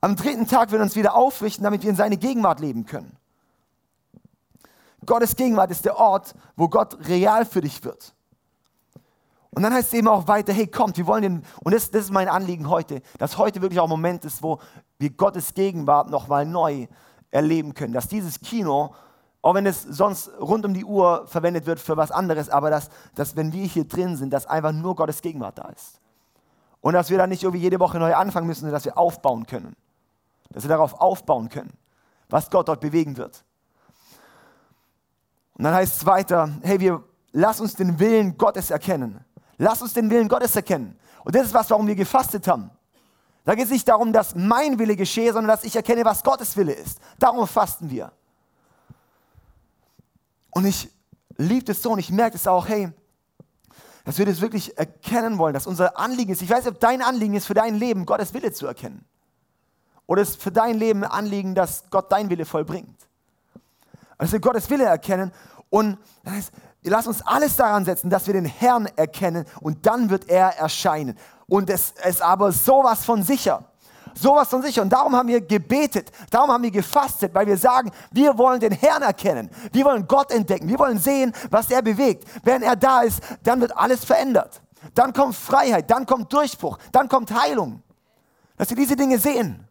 Am 0.00 0.16
dritten 0.16 0.46
Tag 0.48 0.70
wird 0.70 0.80
er 0.80 0.84
uns 0.84 0.96
wieder 0.96 1.14
aufrichten, 1.14 1.64
damit 1.64 1.82
wir 1.82 1.90
in 1.90 1.96
seine 1.96 2.16
Gegenwart 2.16 2.60
leben 2.60 2.84
können. 2.84 3.16
Gottes 5.06 5.36
Gegenwart 5.36 5.70
ist 5.70 5.84
der 5.84 5.96
Ort, 5.96 6.34
wo 6.56 6.68
Gott 6.68 6.96
real 7.08 7.46
für 7.46 7.60
dich 7.60 7.82
wird. 7.84 8.14
Und 9.54 9.62
dann 9.62 9.72
heißt 9.74 9.88
es 9.88 9.94
eben 9.94 10.08
auch 10.08 10.26
weiter, 10.28 10.52
hey, 10.52 10.66
kommt, 10.66 10.96
wir 10.96 11.06
wollen 11.06 11.22
den, 11.22 11.42
und 11.62 11.74
das, 11.74 11.90
das 11.90 12.04
ist 12.04 12.10
mein 12.10 12.28
Anliegen 12.28 12.68
heute, 12.68 13.02
dass 13.18 13.36
heute 13.36 13.60
wirklich 13.60 13.80
auch 13.80 13.84
ein 13.84 13.90
Moment 13.90 14.24
ist, 14.24 14.42
wo 14.42 14.58
wir 14.98 15.10
Gottes 15.10 15.52
Gegenwart 15.52 16.10
nochmal 16.10 16.46
neu 16.46 16.86
erleben 17.30 17.74
können. 17.74 17.92
Dass 17.92 18.08
dieses 18.08 18.40
Kino, 18.40 18.94
auch 19.42 19.54
wenn 19.54 19.66
es 19.66 19.82
sonst 19.82 20.30
rund 20.40 20.64
um 20.64 20.72
die 20.72 20.84
Uhr 20.84 21.26
verwendet 21.26 21.66
wird 21.66 21.80
für 21.80 21.96
was 21.96 22.10
anderes, 22.10 22.48
aber 22.48 22.70
dass, 22.70 22.88
dass 23.14 23.36
wenn 23.36 23.52
wir 23.52 23.66
hier 23.66 23.84
drin 23.84 24.16
sind, 24.16 24.32
dass 24.32 24.46
einfach 24.46 24.72
nur 24.72 24.96
Gottes 24.96 25.20
Gegenwart 25.20 25.58
da 25.58 25.68
ist. 25.68 26.00
Und 26.80 26.94
dass 26.94 27.10
wir 27.10 27.18
dann 27.18 27.28
nicht 27.28 27.42
irgendwie 27.42 27.62
jede 27.62 27.78
Woche 27.78 27.98
neu 27.98 28.14
anfangen 28.14 28.46
müssen, 28.46 28.60
sondern 28.60 28.74
dass 28.74 28.86
wir 28.86 28.96
aufbauen 28.96 29.46
können 29.46 29.76
dass 30.52 30.64
wir 30.64 30.68
darauf 30.68 31.00
aufbauen 31.00 31.48
können, 31.48 31.72
was 32.28 32.50
Gott 32.50 32.68
dort 32.68 32.80
bewegen 32.80 33.16
wird. 33.16 33.44
Und 35.54 35.64
dann 35.64 35.74
heißt 35.74 35.96
es 35.96 36.06
weiter, 36.06 36.50
hey, 36.62 36.80
wir 36.80 37.02
lass 37.32 37.60
uns 37.60 37.74
den 37.74 37.98
Willen 37.98 38.36
Gottes 38.36 38.70
erkennen. 38.70 39.24
Lass 39.62 39.80
uns 39.80 39.92
den 39.92 40.10
Willen 40.10 40.26
Gottes 40.26 40.56
erkennen. 40.56 40.98
Und 41.22 41.36
das 41.36 41.46
ist 41.46 41.54
was, 41.54 41.70
warum 41.70 41.86
wir 41.86 41.94
gefastet 41.94 42.48
haben. 42.48 42.68
Da 43.44 43.54
geht 43.54 43.66
es 43.66 43.70
nicht 43.70 43.86
darum, 43.86 44.12
dass 44.12 44.34
mein 44.34 44.76
Wille 44.76 44.96
geschehe, 44.96 45.32
sondern 45.32 45.54
dass 45.56 45.62
ich 45.62 45.76
erkenne, 45.76 46.04
was 46.04 46.24
Gottes 46.24 46.56
Wille 46.56 46.72
ist. 46.72 46.98
Darum 47.20 47.46
fasten 47.46 47.88
wir. 47.88 48.10
Und 50.50 50.64
ich 50.64 50.90
liebe 51.36 51.70
es 51.70 51.80
so 51.80 51.92
und 51.92 52.00
ich 52.00 52.10
merke 52.10 52.34
es 52.34 52.48
auch, 52.48 52.66
hey, 52.66 52.90
dass 54.04 54.18
wir 54.18 54.26
das 54.26 54.40
wirklich 54.40 54.76
erkennen 54.76 55.38
wollen, 55.38 55.54
dass 55.54 55.68
unser 55.68 55.96
Anliegen 55.96 56.32
ist. 56.32 56.42
Ich 56.42 56.50
weiß 56.50 56.64
nicht, 56.64 56.74
ob 56.74 56.80
dein 56.80 57.00
Anliegen 57.00 57.34
ist, 57.34 57.46
für 57.46 57.54
dein 57.54 57.76
Leben 57.76 58.04
Gottes 58.04 58.34
Wille 58.34 58.52
zu 58.52 58.66
erkennen. 58.66 59.04
Oder 60.06 60.22
ist 60.22 60.42
für 60.42 60.50
dein 60.50 60.76
Leben 60.76 61.04
ein 61.04 61.10
Anliegen, 61.12 61.54
dass 61.54 61.84
Gott 61.88 62.10
dein 62.10 62.28
Wille 62.30 62.46
vollbringt? 62.46 62.98
Also 64.18 64.40
Gottes 64.40 64.68
Wille 64.70 64.86
erkennen 64.86 65.30
und 65.70 65.98
das 66.24 66.34
heißt, 66.34 66.52
lass 66.90 67.06
uns 67.06 67.22
alles 67.22 67.56
daran 67.56 67.84
setzen, 67.84 68.10
dass 68.10 68.26
wir 68.26 68.34
den 68.34 68.44
Herrn 68.44 68.86
erkennen 68.96 69.44
und 69.60 69.86
dann 69.86 70.10
wird 70.10 70.28
er 70.28 70.56
erscheinen. 70.58 71.16
Und 71.46 71.70
es 71.70 71.94
ist 72.04 72.22
aber 72.22 72.50
sowas 72.50 73.04
von 73.04 73.22
sicher. 73.22 73.64
Sowas 74.14 74.48
von 74.48 74.62
sicher. 74.62 74.82
Und 74.82 74.90
darum 74.90 75.14
haben 75.16 75.28
wir 75.28 75.40
gebetet, 75.40 76.10
darum 76.30 76.50
haben 76.50 76.62
wir 76.62 76.70
gefastet, 76.70 77.34
weil 77.34 77.46
wir 77.46 77.56
sagen, 77.56 77.90
wir 78.10 78.36
wollen 78.36 78.60
den 78.60 78.72
Herrn 78.72 79.02
erkennen. 79.02 79.50
Wir 79.72 79.84
wollen 79.84 80.06
Gott 80.06 80.30
entdecken. 80.30 80.68
Wir 80.68 80.78
wollen 80.78 80.98
sehen, 80.98 81.32
was 81.50 81.70
er 81.70 81.82
bewegt. 81.82 82.26
Wenn 82.42 82.62
er 82.62 82.76
da 82.76 83.02
ist, 83.02 83.22
dann 83.42 83.60
wird 83.60 83.76
alles 83.76 84.04
verändert. 84.04 84.60
Dann 84.94 85.12
kommt 85.12 85.34
Freiheit, 85.34 85.90
dann 85.90 86.06
kommt 86.06 86.32
Durchbruch, 86.32 86.78
dann 86.90 87.08
kommt 87.08 87.32
Heilung. 87.32 87.82
Dass 88.56 88.68
wir 88.68 88.76
diese 88.76 88.96
Dinge 88.96 89.18
sehen. 89.18 89.66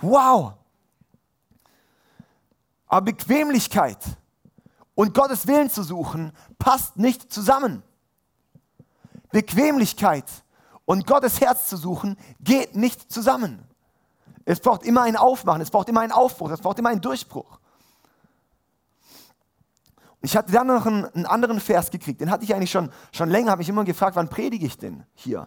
Wow. 0.00 0.52
Aber 2.86 3.02
Bequemlichkeit 3.02 3.98
und 4.98 5.14
Gottes 5.14 5.46
Willen 5.46 5.70
zu 5.70 5.84
suchen, 5.84 6.32
passt 6.58 6.96
nicht 6.96 7.32
zusammen. 7.32 7.84
Bequemlichkeit 9.30 10.24
und 10.86 11.06
Gottes 11.06 11.40
Herz 11.40 11.68
zu 11.68 11.76
suchen, 11.76 12.16
geht 12.40 12.74
nicht 12.74 13.12
zusammen. 13.12 13.62
Es 14.44 14.58
braucht 14.58 14.82
immer 14.82 15.02
ein 15.02 15.14
Aufmachen, 15.14 15.60
es 15.60 15.70
braucht 15.70 15.88
immer 15.88 16.00
einen 16.00 16.10
Aufbruch, 16.10 16.50
es 16.50 16.60
braucht 16.60 16.80
immer 16.80 16.88
einen 16.88 17.00
Durchbruch. 17.00 17.60
Ich 20.20 20.36
hatte 20.36 20.50
dann 20.50 20.66
noch 20.66 20.84
einen, 20.84 21.04
einen, 21.04 21.26
anderen 21.26 21.60
Vers 21.60 21.92
gekriegt, 21.92 22.20
den 22.20 22.32
hatte 22.32 22.42
ich 22.42 22.52
eigentlich 22.52 22.72
schon, 22.72 22.90
schon 23.12 23.30
länger, 23.30 23.52
habe 23.52 23.60
mich 23.60 23.68
immer 23.68 23.84
gefragt, 23.84 24.16
wann 24.16 24.28
predige 24.28 24.66
ich 24.66 24.78
denn 24.78 25.04
hier? 25.14 25.46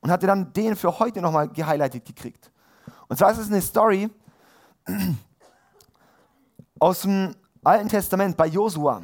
Und 0.00 0.10
hatte 0.10 0.26
dann 0.26 0.52
den 0.52 0.76
für 0.76 0.98
heute 0.98 1.22
nochmal 1.22 1.48
gehighlightet 1.48 2.04
gekriegt. 2.04 2.52
Und 3.08 3.16
zwar 3.16 3.32
ist 3.32 3.38
es 3.38 3.46
eine 3.46 3.62
Story 3.62 4.10
aus 6.78 7.00
dem 7.00 7.34
Alten 7.64 7.88
Testament 7.88 8.36
bei 8.36 8.46
Josua. 8.46 9.02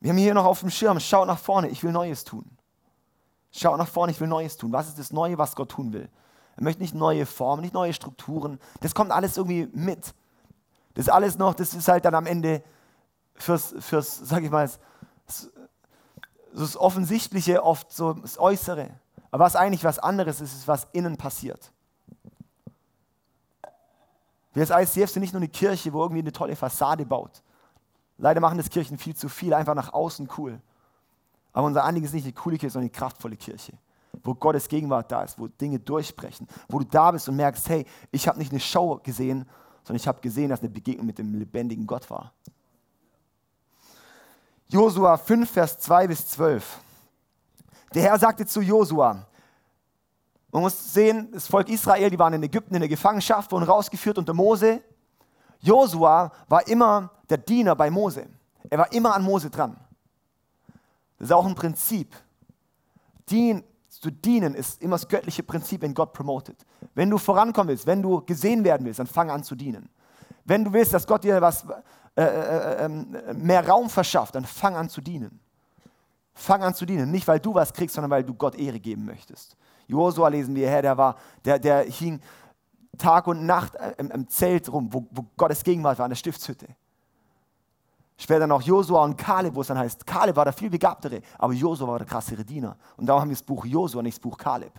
Wir 0.00 0.10
haben 0.10 0.18
hier 0.18 0.34
noch 0.34 0.44
auf 0.44 0.60
dem 0.60 0.70
Schirm, 0.70 1.00
schaut 1.00 1.26
nach 1.26 1.38
vorne, 1.38 1.68
ich 1.68 1.82
will 1.82 1.92
Neues 1.92 2.24
tun. 2.24 2.44
Schaut 3.50 3.78
nach 3.78 3.88
vorne, 3.88 4.12
ich 4.12 4.20
will 4.20 4.28
Neues 4.28 4.56
tun. 4.56 4.72
Was 4.72 4.88
ist 4.88 4.98
das 4.98 5.12
Neue, 5.12 5.38
was 5.38 5.56
Gott 5.56 5.70
tun 5.70 5.92
will? 5.92 6.08
Er 6.56 6.62
möchte 6.62 6.82
nicht 6.82 6.94
neue 6.94 7.26
Formen, 7.26 7.62
nicht 7.62 7.74
neue 7.74 7.92
Strukturen. 7.92 8.58
Das 8.80 8.94
kommt 8.94 9.12
alles 9.12 9.36
irgendwie 9.36 9.68
mit. 9.72 10.14
Das 10.94 11.08
alles 11.08 11.36
noch, 11.36 11.54
das 11.54 11.74
ist 11.74 11.88
halt 11.88 12.04
dann 12.04 12.14
am 12.14 12.26
Ende 12.26 12.62
fürs, 13.34 13.74
fürs 13.80 14.16
sag 14.16 14.42
ich 14.42 14.50
mal, 14.50 14.70
das, 15.26 15.50
das 16.54 16.76
Offensichtliche 16.76 17.62
oft 17.62 17.92
so 17.92 18.14
das 18.14 18.38
Äußere. 18.38 18.90
Aber 19.30 19.44
was 19.44 19.56
eigentlich 19.56 19.84
was 19.84 19.98
anderes 19.98 20.40
ist, 20.40 20.54
ist, 20.54 20.68
was 20.68 20.86
innen 20.92 21.18
passiert. 21.18 21.72
ICF 24.56 25.10
sind 25.10 25.20
nicht 25.20 25.32
nur 25.32 25.40
eine 25.40 25.48
Kirche, 25.48 25.92
wo 25.92 26.02
irgendwie 26.02 26.22
eine 26.22 26.32
tolle 26.32 26.56
Fassade 26.56 27.04
baut. 27.04 27.42
Leider 28.18 28.40
machen 28.40 28.56
das 28.56 28.70
Kirchen 28.70 28.96
viel 28.96 29.14
zu 29.14 29.28
viel, 29.28 29.52
einfach 29.52 29.74
nach 29.74 29.92
außen 29.92 30.28
cool. 30.38 30.60
Aber 31.52 31.66
unser 31.66 31.84
Anliegen 31.84 32.06
ist 32.06 32.14
nicht 32.14 32.24
eine 32.24 32.32
coole 32.32 32.56
Kirche, 32.56 32.72
sondern 32.72 32.90
eine 32.90 32.98
kraftvolle 32.98 33.36
Kirche, 33.36 33.72
wo 34.22 34.34
Gottes 34.34 34.68
Gegenwart 34.68 35.12
da 35.12 35.22
ist, 35.22 35.38
wo 35.38 35.48
Dinge 35.48 35.78
durchbrechen, 35.78 36.46
wo 36.68 36.78
du 36.78 36.86
da 36.86 37.10
bist 37.10 37.28
und 37.28 37.36
merkst, 37.36 37.68
hey, 37.68 37.86
ich 38.10 38.26
habe 38.28 38.38
nicht 38.38 38.50
eine 38.50 38.60
Show 38.60 39.00
gesehen, 39.02 39.46
sondern 39.84 39.96
ich 39.96 40.08
habe 40.08 40.20
gesehen, 40.20 40.48
dass 40.48 40.60
eine 40.60 40.70
Begegnung 40.70 41.06
mit 41.06 41.18
dem 41.18 41.34
lebendigen 41.34 41.86
Gott 41.86 42.08
war. 42.10 42.32
Josua 44.68 45.16
5, 45.16 45.50
Vers 45.50 45.78
2 45.78 46.08
bis 46.08 46.26
12. 46.28 46.80
Der 47.94 48.02
Herr 48.02 48.18
sagte 48.18 48.46
zu 48.46 48.60
Josua, 48.60 49.26
man 50.52 50.62
muss 50.62 50.94
sehen, 50.94 51.28
das 51.32 51.46
Volk 51.46 51.68
Israel, 51.68 52.08
die 52.08 52.18
waren 52.18 52.32
in 52.32 52.42
Ägypten 52.42 52.74
in 52.74 52.80
der 52.80 52.88
Gefangenschaft, 52.88 53.52
wurden 53.52 53.64
rausgeführt 53.64 54.18
unter 54.18 54.32
Mose. 54.32 54.80
Josua 55.60 56.32
war 56.48 56.66
immer 56.68 57.10
der 57.28 57.38
Diener 57.38 57.74
bei 57.74 57.90
Mose. 57.90 58.26
Er 58.70 58.78
war 58.78 58.92
immer 58.92 59.14
an 59.14 59.22
Mose 59.22 59.50
dran. 59.50 59.76
Das 61.18 61.28
ist 61.28 61.32
auch 61.32 61.46
ein 61.46 61.54
Prinzip. 61.54 62.14
Dien, 63.28 63.64
zu 63.88 64.10
dienen 64.10 64.54
ist 64.54 64.82
immer 64.82 64.96
das 64.96 65.08
göttliche 65.08 65.42
Prinzip, 65.42 65.82
wenn 65.82 65.94
Gott 65.94 66.12
promotet. 66.12 66.64
Wenn 66.94 67.10
du 67.10 67.18
vorankommen 67.18 67.68
willst, 67.68 67.86
wenn 67.86 68.02
du 68.02 68.20
gesehen 68.24 68.62
werden 68.64 68.86
willst, 68.86 69.00
dann 69.00 69.06
fang 69.06 69.30
an 69.30 69.42
zu 69.42 69.54
dienen. 69.54 69.88
Wenn 70.44 70.64
du 70.64 70.72
willst, 70.72 70.92
dass 70.92 71.06
Gott 71.06 71.24
dir 71.24 71.40
was, 71.40 71.64
äh, 72.14 72.22
äh, 72.22 72.84
äh, 72.84 73.34
mehr 73.34 73.66
Raum 73.66 73.90
verschafft, 73.90 74.34
dann 74.34 74.44
fang 74.44 74.76
an 74.76 74.88
zu 74.88 75.00
dienen. 75.00 75.40
Fang 76.34 76.62
an 76.62 76.74
zu 76.74 76.86
dienen. 76.86 77.10
Nicht, 77.10 77.26
weil 77.26 77.40
du 77.40 77.54
was 77.54 77.72
kriegst, 77.72 77.94
sondern 77.94 78.10
weil 78.10 78.24
du 78.24 78.34
Gott 78.34 78.54
Ehre 78.54 78.78
geben 78.78 79.04
möchtest. 79.04 79.56
Josua 79.86 80.28
lesen 80.28 80.54
wir 80.54 80.68
her, 80.68 80.82
der, 80.82 80.96
war, 80.96 81.16
der, 81.44 81.58
der 81.58 81.82
hing 81.84 82.20
Tag 82.98 83.26
und 83.26 83.46
Nacht 83.46 83.74
im, 83.98 84.10
im 84.10 84.28
Zelt 84.28 84.72
rum, 84.72 84.88
wo, 84.90 85.06
wo 85.10 85.26
Gottes 85.36 85.62
Gegenwart 85.62 85.98
war, 85.98 86.06
in 86.06 86.10
der 86.10 86.16
Stiftshütte. 86.16 86.66
Später 88.18 88.46
noch 88.46 88.62
Josua 88.62 89.04
und 89.04 89.16
Kaleb, 89.16 89.54
wo 89.54 89.60
es 89.60 89.66
dann 89.66 89.78
heißt, 89.78 90.06
Kaleb 90.06 90.36
war 90.36 90.44
der 90.44 90.54
viel 90.54 90.70
begabtere, 90.70 91.20
aber 91.36 91.52
Josua 91.52 91.86
war 91.86 91.98
der 91.98 92.06
krassere 92.06 92.44
Diener. 92.44 92.76
Und 92.96 93.06
darum 93.06 93.20
haben 93.20 93.28
wir 93.28 93.36
das 93.36 93.42
Buch 93.42 93.66
Josua, 93.66 94.02
nicht 94.02 94.16
das 94.16 94.22
Buch 94.22 94.38
Kaleb. 94.38 94.72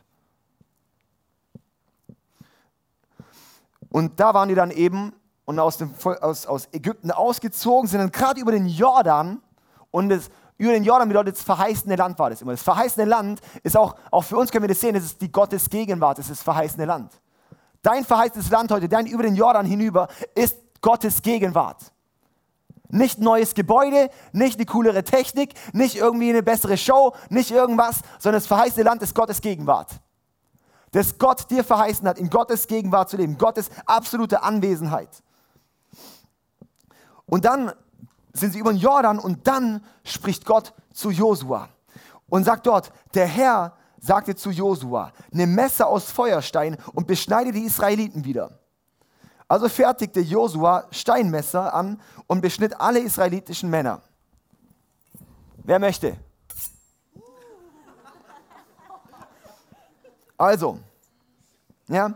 Und 3.89 4.19
da 4.19 4.33
waren 4.33 4.49
die 4.49 4.55
dann 4.55 4.71
eben 4.71 5.13
und 5.45 5.59
aus, 5.59 5.77
dem, 5.77 5.93
aus, 6.03 6.45
aus 6.45 6.67
Ägypten 6.73 7.11
ausgezogen, 7.11 7.87
sind 7.87 7.99
dann 7.99 8.11
gerade 8.11 8.41
über 8.41 8.51
den 8.51 8.67
Jordan 8.67 9.41
und 9.91 10.09
das, 10.09 10.29
über 10.57 10.73
den 10.73 10.83
Jordan 10.83 11.07
bedeutet 11.07 11.35
das 11.35 11.43
verheißene 11.43 11.95
Land 11.95 12.17
war 12.17 12.29
das 12.29 12.41
immer. 12.41 12.51
Das 12.51 12.63
verheißene 12.63 13.05
Land 13.05 13.41
ist 13.63 13.77
auch, 13.77 13.95
auch 14.09 14.23
für 14.23 14.37
uns 14.37 14.51
können 14.51 14.63
wir 14.63 14.69
das 14.69 14.79
sehen, 14.79 14.95
das 14.95 15.03
ist 15.03 15.21
die 15.21 15.31
Gottes 15.31 15.69
Gegenwart, 15.69 16.17
das 16.17 16.25
ist 16.25 16.39
das 16.39 16.43
verheißene 16.43 16.85
Land. 16.85 17.11
Dein 17.83 18.03
verheißtes 18.03 18.49
Land 18.49 18.71
heute, 18.71 18.89
dein 18.89 19.05
über 19.05 19.23
den 19.23 19.35
Jordan 19.35 19.65
hinüber, 19.65 20.07
ist 20.33 20.57
Gottes 20.81 21.21
Gegenwart. 21.21 21.91
Nicht 22.89 23.19
neues 23.19 23.53
Gebäude, 23.53 24.09
nicht 24.31 24.57
eine 24.57 24.65
coolere 24.65 25.03
Technik, 25.03 25.53
nicht 25.73 25.95
irgendwie 25.95 26.29
eine 26.29 26.41
bessere 26.41 26.77
Show, 26.77 27.13
nicht 27.29 27.51
irgendwas, 27.51 28.01
sondern 28.17 28.39
das 28.41 28.47
verheißene 28.47 28.83
Land 28.83 29.03
ist 29.03 29.13
Gottes 29.13 29.41
Gegenwart. 29.41 29.91
Das 30.91 31.19
Gott 31.19 31.51
dir 31.51 31.63
verheißen 31.63 32.07
hat, 32.07 32.17
in 32.17 32.29
Gottes 32.29 32.65
Gegenwart 32.65 33.09
zu 33.09 33.17
leben, 33.17 33.37
Gottes 33.37 33.69
absolute 33.85 34.41
Anwesenheit. 34.41 35.21
Und 37.25 37.45
dann 37.45 37.73
sind 38.37 38.53
sie 38.53 38.59
über 38.59 38.71
den 38.71 38.79
Jordan 38.79 39.19
und 39.19 39.47
dann 39.47 39.83
spricht 40.03 40.45
Gott 40.45 40.73
zu 40.93 41.09
Josua 41.09 41.69
und 42.29 42.43
sagt 42.43 42.67
dort, 42.67 42.91
der 43.13 43.27
Herr 43.27 43.77
sagte 43.99 44.35
zu 44.35 44.51
Josua, 44.51 45.11
nimm 45.31 45.55
Messer 45.55 45.87
aus 45.87 46.11
Feuerstein 46.11 46.77
und 46.93 47.07
beschneide 47.07 47.51
die 47.51 47.63
Israeliten 47.63 48.23
wieder. 48.23 48.59
Also 49.47 49.69
fertigte 49.69 50.19
Josua 50.19 50.87
Steinmesser 50.91 51.73
an 51.73 52.01
und 52.27 52.41
beschnitt 52.41 52.79
alle 52.79 52.99
israelitischen 52.99 53.69
Männer. 53.69 54.01
Wer 55.63 55.79
möchte? 55.79 56.17
Also, 60.37 60.79
ja, 61.87 62.13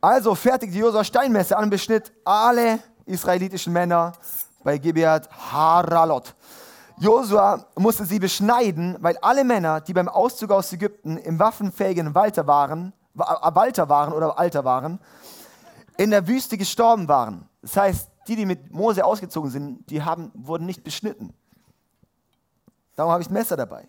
also 0.00 0.34
fertigte 0.34 0.76
Josua 0.76 1.04
Steinmesser 1.04 1.56
an 1.56 1.64
und 1.64 1.70
beschnitt 1.70 2.12
alle 2.24 2.80
israelitischen 3.06 3.72
Männer 3.72 4.12
bei 4.64 4.78
Gibeat 4.78 5.28
Haralot. 5.30 6.34
Josua 6.98 7.66
musste 7.76 8.04
sie 8.04 8.18
beschneiden, 8.18 8.96
weil 9.00 9.16
alle 9.18 9.44
Männer, 9.44 9.80
die 9.80 9.92
beim 9.92 10.08
Auszug 10.08 10.50
aus 10.50 10.72
Ägypten 10.72 11.16
im 11.18 11.38
waffenfähigen 11.38 12.14
Walter 12.14 12.46
waren, 12.46 12.92
Walter 13.14 13.88
waren 13.88 14.12
oder 14.12 14.38
Alter 14.38 14.64
waren, 14.64 14.98
in 15.96 16.10
der 16.10 16.26
Wüste 16.26 16.58
gestorben 16.58 17.06
waren. 17.06 17.48
Das 17.62 17.76
heißt, 17.76 18.10
die, 18.26 18.36
die 18.36 18.46
mit 18.46 18.72
Mose 18.72 19.04
ausgezogen 19.04 19.50
sind, 19.50 19.90
die 19.90 20.02
haben, 20.02 20.32
wurden 20.34 20.66
nicht 20.66 20.82
beschnitten. 20.82 21.32
Darum 22.96 23.12
habe 23.12 23.22
ich 23.22 23.30
ein 23.30 23.34
Messer 23.34 23.56
dabei. 23.56 23.86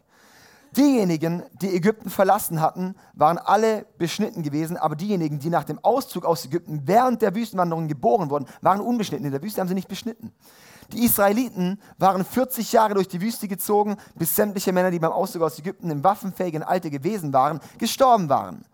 Diejenigen, 0.78 1.44
die 1.62 1.74
Ägypten 1.74 2.10
verlassen 2.10 2.60
hatten, 2.60 2.96
waren 3.14 3.38
alle 3.38 3.86
beschnitten 3.98 4.44
gewesen, 4.44 4.76
aber 4.76 4.96
diejenigen, 4.96 5.40
die 5.40 5.50
nach 5.50 5.64
dem 5.64 5.80
Auszug 5.82 6.26
aus 6.26 6.46
Ägypten 6.46 6.82
während 6.86 7.22
der 7.22 7.34
Wüstenwanderung 7.34 7.88
geboren 7.88 8.30
wurden, 8.30 8.46
waren 8.62 8.82
unbeschnitten. 8.82 9.26
In 9.26 9.32
der 9.32 9.42
Wüste 9.42 9.62
haben 9.62 9.70
sie 9.70 9.74
nicht 9.74 9.88
beschnitten. 9.88 10.34
Die 10.92 11.06
Israeliten 11.06 11.80
waren 11.98 12.26
40 12.26 12.72
Jahre 12.74 12.94
durch 12.94 13.08
die 13.08 13.22
Wüste 13.22 13.48
gezogen, 13.48 13.96
bis 14.16 14.36
sämtliche 14.36 14.74
Männer, 14.74 14.92
die 14.92 15.00
beim 15.00 15.14
Auszug 15.14 15.42
aus 15.44 15.58
Ägypten 15.58 15.90
im 15.90 16.04
waffenfähigen 16.04 16.62
Alter 16.62 16.90
gewesen 16.90 17.32
waren, 17.32 17.60
gestorben 17.78 18.30
waren. 18.30 18.66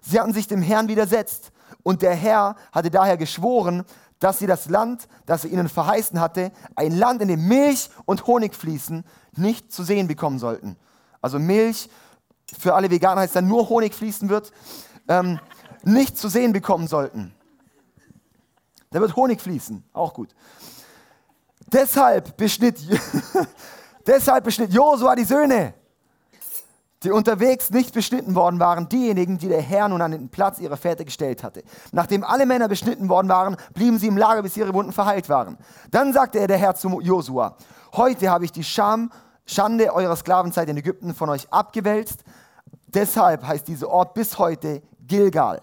Sie 0.00 0.18
hatten 0.18 0.32
sich 0.32 0.48
dem 0.48 0.62
Herrn 0.62 0.88
widersetzt 0.88 1.52
und 1.82 2.02
der 2.02 2.14
Herr 2.14 2.56
hatte 2.72 2.90
daher 2.90 3.18
geschworen, 3.18 3.84
dass 4.18 4.38
sie 4.38 4.46
das 4.46 4.68
Land, 4.68 5.08
das 5.26 5.44
er 5.44 5.50
ihnen 5.50 5.68
verheißen 5.68 6.20
hatte, 6.20 6.52
ein 6.74 6.96
Land, 6.96 7.22
in 7.22 7.28
dem 7.28 7.46
Milch 7.46 7.90
und 8.06 8.26
Honig 8.26 8.54
fließen, 8.54 9.04
nicht 9.36 9.72
zu 9.72 9.82
sehen 9.82 10.08
bekommen 10.08 10.38
sollten. 10.38 10.76
Also 11.20 11.38
Milch, 11.38 11.88
für 12.58 12.74
alle 12.74 12.90
Veganer 12.90 13.22
heißt 13.22 13.36
dann 13.36 13.48
nur 13.48 13.68
Honig 13.68 13.94
fließen 13.94 14.28
wird, 14.28 14.52
ähm, 15.08 15.38
nicht 15.82 16.18
zu 16.18 16.28
sehen 16.28 16.52
bekommen 16.52 16.88
sollten. 16.88 17.34
Da 18.90 19.00
wird 19.00 19.16
Honig 19.16 19.40
fließen, 19.40 19.84
auch 19.92 20.14
gut. 20.14 20.34
Deshalb 21.68 22.36
beschnitt, 22.36 22.78
deshalb 24.06 24.44
beschnitt 24.44 24.72
Josua 24.72 25.14
die 25.14 25.24
Söhne 25.24 25.74
die 27.02 27.10
unterwegs 27.10 27.70
nicht 27.70 27.94
beschnitten 27.94 28.34
worden 28.34 28.60
waren, 28.60 28.88
diejenigen, 28.88 29.38
die 29.38 29.48
der 29.48 29.62
Herr 29.62 29.88
nun 29.88 30.02
an 30.02 30.10
den 30.10 30.28
Platz 30.28 30.58
ihrer 30.58 30.76
Väter 30.76 31.04
gestellt 31.04 31.42
hatte. 31.42 31.62
Nachdem 31.92 32.24
alle 32.24 32.44
Männer 32.44 32.68
beschnitten 32.68 33.08
worden 33.08 33.28
waren, 33.28 33.56
blieben 33.72 33.98
sie 33.98 34.08
im 34.08 34.18
Lager, 34.18 34.42
bis 34.42 34.56
ihre 34.56 34.74
Wunden 34.74 34.92
verheilt 34.92 35.28
waren. 35.28 35.56
Dann 35.90 36.12
sagte 36.12 36.38
er 36.38 36.46
der 36.46 36.58
Herr 36.58 36.74
zu 36.74 37.00
Josua, 37.00 37.56
heute 37.94 38.30
habe 38.30 38.44
ich 38.44 38.52
die 38.52 38.64
Scham, 38.64 39.10
Schande 39.50 39.92
eurer 39.92 40.14
Sklavenzeit 40.14 40.68
in 40.68 40.76
Ägypten 40.76 41.12
von 41.12 41.28
euch 41.28 41.52
abgewälzt. 41.52 42.22
Deshalb 42.86 43.44
heißt 43.44 43.66
dieser 43.66 43.88
Ort 43.88 44.14
bis 44.14 44.38
heute 44.38 44.80
Gilgal. 45.08 45.60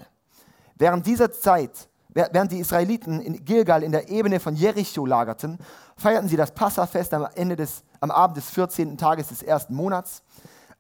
Während 0.76 1.06
dieser 1.06 1.32
Zeit, 1.32 1.88
während 2.10 2.52
die 2.52 2.60
Israeliten 2.60 3.22
in 3.22 3.46
Gilgal 3.46 3.84
in 3.84 3.94
der 3.94 4.10
Ebene 4.10 4.42
von 4.42 4.58
Jericho 4.58 5.06
lagerten, 5.06 5.58
feierten 5.96 6.28
sie 6.28 6.36
das 6.36 6.54
Passafest 6.54 7.14
am, 7.14 7.30
Ende 7.36 7.56
des, 7.56 7.86
am 8.02 8.12
Abend 8.12 8.36
des 8.36 8.50
14. 8.50 8.98
Tages 8.98 9.30
des 9.30 9.42
ersten 9.42 9.74
Monats. 9.74 10.22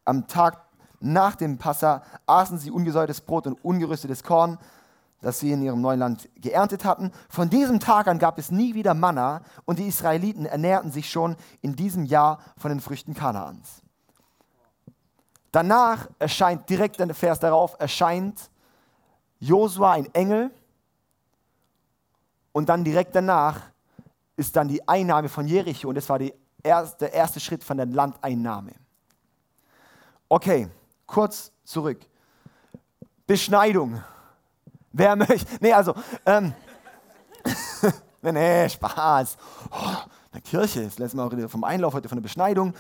Am 0.03 0.27
Tag 0.27 0.61
nach 0.99 1.37
dem 1.37 1.57
Passa 1.57 2.03
aßen 2.25 2.57
sie 2.57 2.71
ungesäuertes 2.71 3.21
Brot 3.21 3.47
und 3.47 3.63
ungerüstetes 3.63 4.21
Korn, 4.21 4.57
das 5.21 5.39
sie 5.39 5.51
in 5.51 5.62
ihrem 5.62 5.81
neuen 5.81 6.00
Land 6.00 6.29
geerntet 6.36 6.86
hatten. 6.86 7.12
Von 7.29 7.50
diesem 7.50 7.79
Tag 7.79 8.07
an 8.07 8.19
gab 8.19 8.38
es 8.38 8.51
nie 8.51 8.75
wieder 8.75 8.93
Manna 8.93 9.41
und 9.65 9.79
die 9.79 9.88
Israeliten 9.88 10.45
ernährten 10.45 10.91
sich 10.91 11.09
schon 11.09 11.36
in 11.62 11.75
diesem 11.75 12.05
Jahr 12.05 12.39
von 12.57 12.69
den 12.69 12.79
Früchten 12.79 13.13
Kanaans. 13.13 13.81
Danach 15.51 16.07
erscheint, 16.19 16.69
direkt 16.69 17.00
der 17.00 17.15
Vers 17.15 17.39
darauf, 17.39 17.75
erscheint 17.79 18.50
Josua 19.39 19.93
ein 19.93 20.13
Engel 20.13 20.51
und 22.51 22.69
dann 22.69 22.83
direkt 22.83 23.15
danach 23.15 23.62
ist 24.36 24.55
dann 24.55 24.67
die 24.67 24.88
Einnahme 24.88 25.29
von 25.29 25.47
Jericho 25.47 25.89
und 25.89 25.95
das 25.95 26.09
war 26.09 26.19
erste, 26.63 27.05
der 27.05 27.13
erste 27.13 27.39
Schritt 27.39 27.63
von 27.63 27.77
der 27.77 27.88
Landeinnahme. 27.88 28.74
Okay, 30.29 30.67
kurz 31.05 31.51
zurück. 31.63 32.00
Beschneidung. 33.25 34.03
Wer 34.91 35.15
möchte? 35.15 35.46
Nee, 35.60 35.74
also, 35.74 35.94
ähm, 36.25 36.53
nee, 38.22 38.32
nee, 38.32 38.70
Spaß. 38.70 39.38
Oh, 39.72 39.96
eine 40.32 40.41
Kirche, 40.41 40.84
das 40.84 40.98
letzte 40.98 41.17
Mal 41.17 41.50
vom 41.50 41.63
Einlauf, 41.63 41.94
heute 41.94 42.10
von 42.10 42.17
der 42.17 42.24
Beschneidung. 42.24 42.74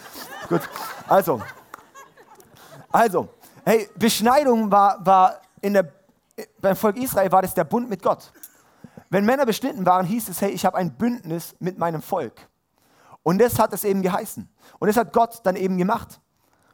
Gut, 0.47 0.61
also, 1.07 1.41
also, 2.91 3.29
hey, 3.65 3.89
Beschneidung 3.95 4.71
war, 4.71 5.05
war 5.05 5.41
in 5.61 5.73
der, 5.73 5.91
beim 6.59 6.75
Volk 6.75 6.97
Israel 6.97 7.31
war 7.31 7.41
das 7.41 7.53
der 7.53 7.63
Bund 7.63 7.89
mit 7.89 8.01
Gott. 8.01 8.31
Wenn 9.09 9.25
Männer 9.25 9.45
beschnitten 9.45 9.85
waren, 9.85 10.05
hieß 10.05 10.29
es, 10.29 10.41
hey, 10.41 10.51
ich 10.51 10.65
habe 10.65 10.77
ein 10.77 10.93
Bündnis 10.93 11.55
mit 11.59 11.77
meinem 11.77 12.01
Volk. 12.01 12.47
Und 13.23 13.39
das 13.39 13.59
hat 13.59 13.73
es 13.73 13.83
eben 13.83 14.01
geheißen. 14.01 14.47
Und 14.79 14.87
das 14.87 14.97
hat 14.97 15.13
Gott 15.13 15.41
dann 15.43 15.55
eben 15.55 15.77
gemacht. 15.77 16.19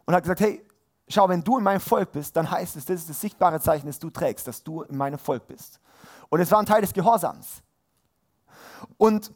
Und 0.05 0.13
hat 0.13 0.23
gesagt, 0.23 0.41
hey, 0.41 0.63
schau, 1.07 1.29
wenn 1.29 1.43
du 1.43 1.57
in 1.57 1.63
meinem 1.63 1.79
Volk 1.79 2.11
bist, 2.11 2.35
dann 2.35 2.49
heißt 2.49 2.75
es, 2.75 2.85
das 2.85 3.01
ist 3.01 3.09
das 3.09 3.21
sichtbare 3.21 3.59
Zeichen, 3.59 3.87
das 3.87 3.99
du 3.99 4.09
trägst, 4.09 4.47
dass 4.47 4.63
du 4.63 4.83
in 4.83 4.97
meinem 4.97 5.19
Volk 5.19 5.47
bist. 5.47 5.79
Und 6.29 6.39
es 6.39 6.49
war 6.51 6.59
ein 6.59 6.65
Teil 6.65 6.81
des 6.81 6.93
Gehorsams. 6.93 7.61
Und 8.97 9.31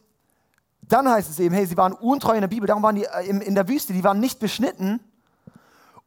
dann 0.82 1.08
heißt 1.08 1.30
es 1.30 1.38
eben, 1.38 1.54
hey, 1.54 1.66
sie 1.66 1.76
waren 1.76 1.92
untreu 1.92 2.34
in 2.34 2.40
der 2.40 2.48
Bibel, 2.48 2.66
darum 2.66 2.82
waren 2.82 2.96
die 2.96 3.04
äh, 3.04 3.28
in 3.28 3.54
der 3.54 3.68
Wüste, 3.68 3.92
die 3.92 4.04
waren 4.04 4.20
nicht 4.20 4.40
beschnitten, 4.40 5.00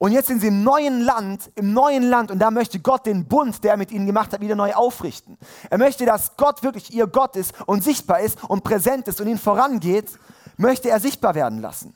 und 0.01 0.13
jetzt 0.13 0.29
sind 0.29 0.41
sie 0.41 0.47
im 0.47 0.63
neuen 0.63 1.01
Land, 1.01 1.51
im 1.53 1.73
neuen 1.73 2.01
Land 2.01 2.31
und 2.31 2.39
da 2.39 2.49
möchte 2.49 2.79
Gott 2.79 3.05
den 3.05 3.27
Bund, 3.27 3.63
der 3.63 3.73
er 3.73 3.77
mit 3.77 3.91
ihnen 3.91 4.07
gemacht 4.07 4.33
hat, 4.33 4.41
wieder 4.41 4.55
neu 4.55 4.73
aufrichten. 4.73 5.37
Er 5.69 5.77
möchte, 5.77 6.07
dass 6.07 6.35
Gott 6.37 6.63
wirklich 6.63 6.91
ihr 6.91 7.05
Gott 7.05 7.35
ist 7.35 7.53
und 7.67 7.83
sichtbar 7.83 8.19
ist 8.21 8.43
und 8.45 8.63
präsent 8.63 9.07
ist 9.07 9.21
und 9.21 9.27
ihnen 9.27 9.37
vorangeht, 9.37 10.17
möchte 10.57 10.89
er 10.89 10.99
sichtbar 10.99 11.35
werden 11.35 11.61
lassen. 11.61 11.93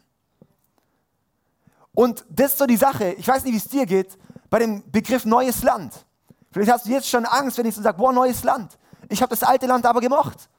Und 1.96 2.26
das 2.30 2.52
ist 2.52 2.58
so 2.60 2.66
die 2.66 2.78
Sache, 2.78 3.14
ich 3.14 3.28
weiß 3.28 3.44
nicht, 3.46 3.54
wie 3.54 3.58
es 3.58 3.68
dir 3.68 3.86
geht, 3.86 4.18
bei 4.50 4.60
dem 4.60 4.90
Begriff 4.92 5.26
neues 5.26 5.64
Land. 5.64 6.06
Vielleicht 6.52 6.72
hast 6.72 6.86
du 6.86 6.90
jetzt 6.92 7.10
schon 7.10 7.26
Angst, 7.26 7.58
wenn 7.58 7.66
ich 7.66 7.76
so 7.76 7.82
sage, 7.82 7.98
boah, 7.98 8.14
neues 8.14 8.44
Land. 8.44 8.78
Ich 9.10 9.22
habe 9.22 9.30
das 9.30 9.44
alte 9.44 9.66
Land 9.66 9.86
aber 9.86 10.02
gemocht. 10.02 10.50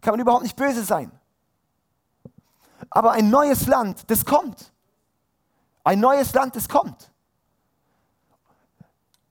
Kann 0.00 0.12
man 0.12 0.20
überhaupt 0.20 0.42
nicht 0.42 0.56
böse 0.56 0.84
sein. 0.84 1.10
Aber 2.90 3.12
ein 3.12 3.30
neues 3.30 3.66
Land, 3.66 4.10
das 4.10 4.24
kommt. 4.24 4.72
Ein 5.84 6.00
neues 6.00 6.34
Land, 6.34 6.56
das 6.56 6.68
kommt. 6.68 7.10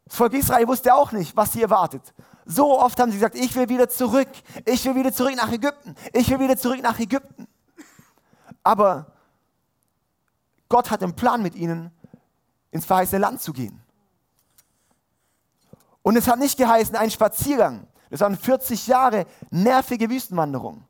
Das 0.05 0.15
Volk 0.15 0.33
Israel 0.33 0.67
wusste 0.67 0.93
auch 0.93 1.11
nicht, 1.11 1.35
was 1.35 1.53
sie 1.53 1.61
erwartet. 1.61 2.13
So 2.45 2.79
oft 2.79 2.99
haben 2.99 3.11
sie 3.11 3.17
gesagt, 3.17 3.35
ich 3.35 3.55
will 3.55 3.69
wieder 3.69 3.89
zurück, 3.89 4.29
ich 4.65 4.83
will 4.85 4.95
wieder 4.95 5.13
zurück 5.13 5.35
nach 5.35 5.51
Ägypten, 5.51 5.95
ich 6.13 6.29
will 6.29 6.39
wieder 6.39 6.57
zurück 6.57 6.81
nach 6.81 6.97
Ägypten. 6.97 7.47
Aber 8.63 9.11
Gott 10.69 10.91
hat 10.91 11.03
einen 11.03 11.15
Plan 11.15 11.41
mit 11.41 11.55
ihnen, 11.55 11.91
ins 12.71 12.85
verheißene 12.85 13.19
Land 13.19 13.41
zu 13.41 13.51
gehen. 13.51 13.81
Und 16.03 16.15
es 16.15 16.27
hat 16.27 16.39
nicht 16.39 16.57
geheißen, 16.57 16.95
ein 16.95 17.11
Spaziergang. 17.11 17.87
Es 18.09 18.21
waren 18.21 18.37
40 18.37 18.87
Jahre 18.87 19.25
nervige 19.49 20.09
Wüstenwanderung. 20.09 20.85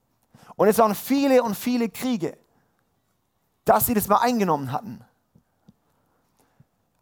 Und 0.55 0.67
es 0.67 0.77
waren 0.77 0.93
viele 0.93 1.41
und 1.41 1.55
viele 1.55 1.89
Kriege, 1.89 2.37
dass 3.65 3.85
sie 3.85 3.93
das 3.93 4.07
mal 4.07 4.17
eingenommen 4.17 4.71
hatten. 4.71 5.03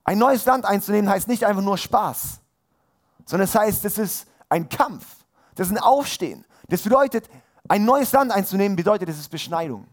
Ein 0.03 0.19
neues 0.19 0.45
Land 0.45 0.65
einzunehmen 0.65 1.09
heißt 1.09 1.27
nicht 1.27 1.43
einfach 1.43 1.61
nur 1.61 1.77
Spaß, 1.77 2.39
sondern 3.25 3.45
es 3.45 3.55
heißt, 3.55 3.83
es 3.83 3.97
ist 3.97 4.27
ein 4.47 4.69
Kampf, 4.69 5.05
das 5.55 5.67
ist 5.67 5.73
ein 5.73 5.83
Aufstehen. 5.83 6.45
Das 6.69 6.81
bedeutet, 6.81 7.29
ein 7.67 7.83
neues 7.83 8.11
Land 8.11 8.31
einzunehmen 8.31 8.75
bedeutet, 8.75 9.09
es 9.09 9.19
ist 9.19 9.29
Beschneidung. 9.29 9.87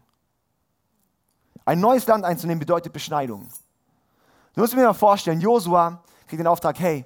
Ein 1.65 1.79
neues 1.79 2.05
Land 2.05 2.23
einzunehmen 2.23 2.59
bedeutet 2.59 2.93
Beschneidung. 2.93 3.47
Du 4.53 4.61
musst 4.61 4.75
mir 4.75 4.85
mal 4.85 4.93
vorstellen, 4.93 5.41
Josua 5.41 5.99
kriegt 6.27 6.39
den 6.39 6.47
Auftrag, 6.47 6.79
hey, 6.79 7.05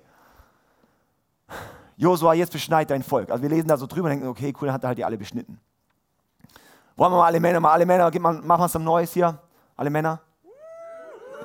Josua, 1.96 2.34
jetzt 2.34 2.52
beschneid 2.52 2.90
dein 2.90 3.04
Volk. 3.04 3.30
Also 3.30 3.42
wir 3.42 3.50
lesen 3.50 3.68
da 3.68 3.78
so 3.78 3.88
drüber 3.88 4.06
und 4.06 4.12
denken, 4.12 4.28
okay, 4.28 4.54
cool, 4.60 4.68
dann 4.68 4.74
hat 4.74 4.84
er 4.84 4.90
halt 4.90 4.98
die 4.98 5.06
alle 5.06 5.18
beschnitten. 5.18 5.60
Wollen 6.96 7.12
wir 7.12 7.18
mal 7.18 7.26
alle 7.26 7.40
Männer, 7.40 7.60
mal 7.60 7.72
alle 7.72 7.86
Männer, 7.86 8.12
machen 8.20 8.44
wir 8.46 8.60
was 8.60 8.74
Neues 8.76 9.14
hier? 9.14 9.38
Alle 9.76 9.90
Männer? 9.90 10.20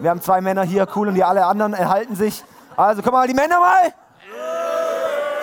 Wir 0.00 0.10
haben 0.10 0.20
zwei 0.20 0.40
Männer 0.40 0.62
hier, 0.64 0.86
cool, 0.94 1.08
und 1.08 1.14
die 1.14 1.22
alle 1.22 1.46
anderen 1.46 1.72
erhalten 1.74 2.16
sich. 2.16 2.44
Also, 2.76 3.02
komm 3.02 3.12
mal, 3.12 3.28
die 3.28 3.34
Männer 3.34 3.60
mal. 3.60 3.94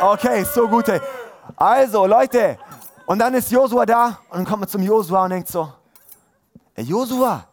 Okay, 0.01 0.43
so 0.43 0.67
gut. 0.67 0.89
Ey. 0.89 0.99
Also, 1.55 2.05
Leute, 2.05 2.57
und 3.05 3.19
dann 3.19 3.33
ist 3.33 3.51
Josua 3.51 3.85
da 3.85 4.19
und 4.29 4.37
dann 4.37 4.45
kommt 4.45 4.61
man 4.61 4.69
zum 4.69 4.81
Josua 4.81 5.23
und 5.23 5.31
denkt 5.31 5.47
so, 5.47 5.71
ey 6.75 6.83
Josua, 6.83 7.45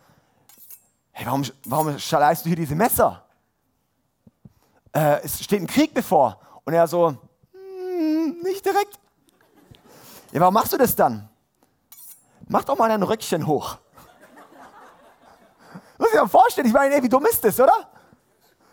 hey, 1.18 1.26
warum, 1.26 1.42
warum 1.64 1.98
schaleist 1.98 2.44
du 2.44 2.48
hier 2.48 2.56
diese 2.56 2.76
Messer? 2.76 3.24
Äh, 4.92 5.20
es 5.24 5.42
steht 5.42 5.60
ein 5.60 5.66
Krieg 5.66 5.92
bevor. 5.92 6.38
Und 6.64 6.74
er 6.74 6.86
so, 6.86 7.08
hm, 7.08 8.36
nicht 8.42 8.64
direkt. 8.64 9.00
Ja, 10.30 10.40
warum 10.40 10.54
machst 10.54 10.72
du 10.72 10.76
das 10.76 10.94
dann? 10.94 11.28
Mach 12.46 12.62
doch 12.62 12.78
mal 12.78 12.88
dein 12.88 13.02
Röckchen 13.02 13.48
hoch. 13.48 13.78
Muss 15.98 16.08
ich 16.08 16.20
mir 16.20 16.28
vorstellen, 16.28 16.68
ich 16.68 16.72
meine, 16.72 16.94
ey, 16.94 17.02
wie 17.02 17.08
dumm 17.08 17.26
ist 17.26 17.42
das, 17.44 17.58
oder? 17.58 17.90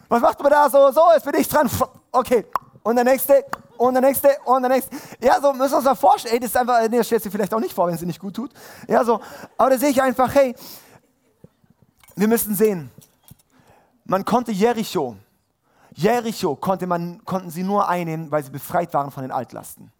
Was 0.08 0.22
macht 0.22 0.40
man 0.40 0.52
da 0.52 0.70
so? 0.70 0.92
So, 0.92 1.02
jetzt 1.16 1.26
bin 1.26 1.34
ich 1.40 1.48
dran. 1.48 1.68
Okay. 2.12 2.46
Und 2.84 2.96
der 2.96 3.06
nächste, 3.06 3.44
und 3.78 3.96
der 3.96 4.04
nächste, 4.04 4.38
und 4.46 4.62
der 4.62 4.70
nächste. 4.70 4.96
Ja, 5.20 5.42
so 5.42 5.52
müssen 5.52 5.72
wir 5.72 5.78
uns 5.78 5.86
mal 5.86 5.96
vorstellen. 5.96 6.36
Ey, 6.36 6.40
das 6.40 6.52
ist 6.52 6.58
einfach, 6.58 6.88
nee, 6.88 6.98
das 6.98 7.08
stellt 7.08 7.24
sich 7.24 7.32
vielleicht 7.32 7.56
auch 7.56 7.60
nicht 7.60 7.74
vor, 7.74 7.88
wenn 7.88 7.96
es 7.96 8.02
dir 8.02 8.06
nicht 8.06 8.20
gut 8.20 8.36
tut. 8.36 8.52
Ja, 8.88 9.04
so. 9.04 9.20
Aber 9.58 9.72
da 9.72 9.78
sehe 9.80 9.90
ich 9.90 10.00
einfach, 10.00 10.32
hey, 10.36 10.56
wir 12.16 12.28
müssen 12.28 12.56
sehen. 12.56 12.92
Man 14.06 14.24
konnte 14.24 14.52
Jericho, 14.52 15.18
Jericho 15.94 16.56
konnte 16.56 16.88
man, 16.88 17.24
konnten 17.26 17.50
sie 17.50 17.64
nur 17.64 17.88
einnehmen, 17.88 18.30
weil 18.32 18.44
sie 18.44 18.52
befreit 18.52 18.94
waren 18.94 19.12
von 19.12 19.24
den 19.24 19.32
Altlasten. 19.32 19.92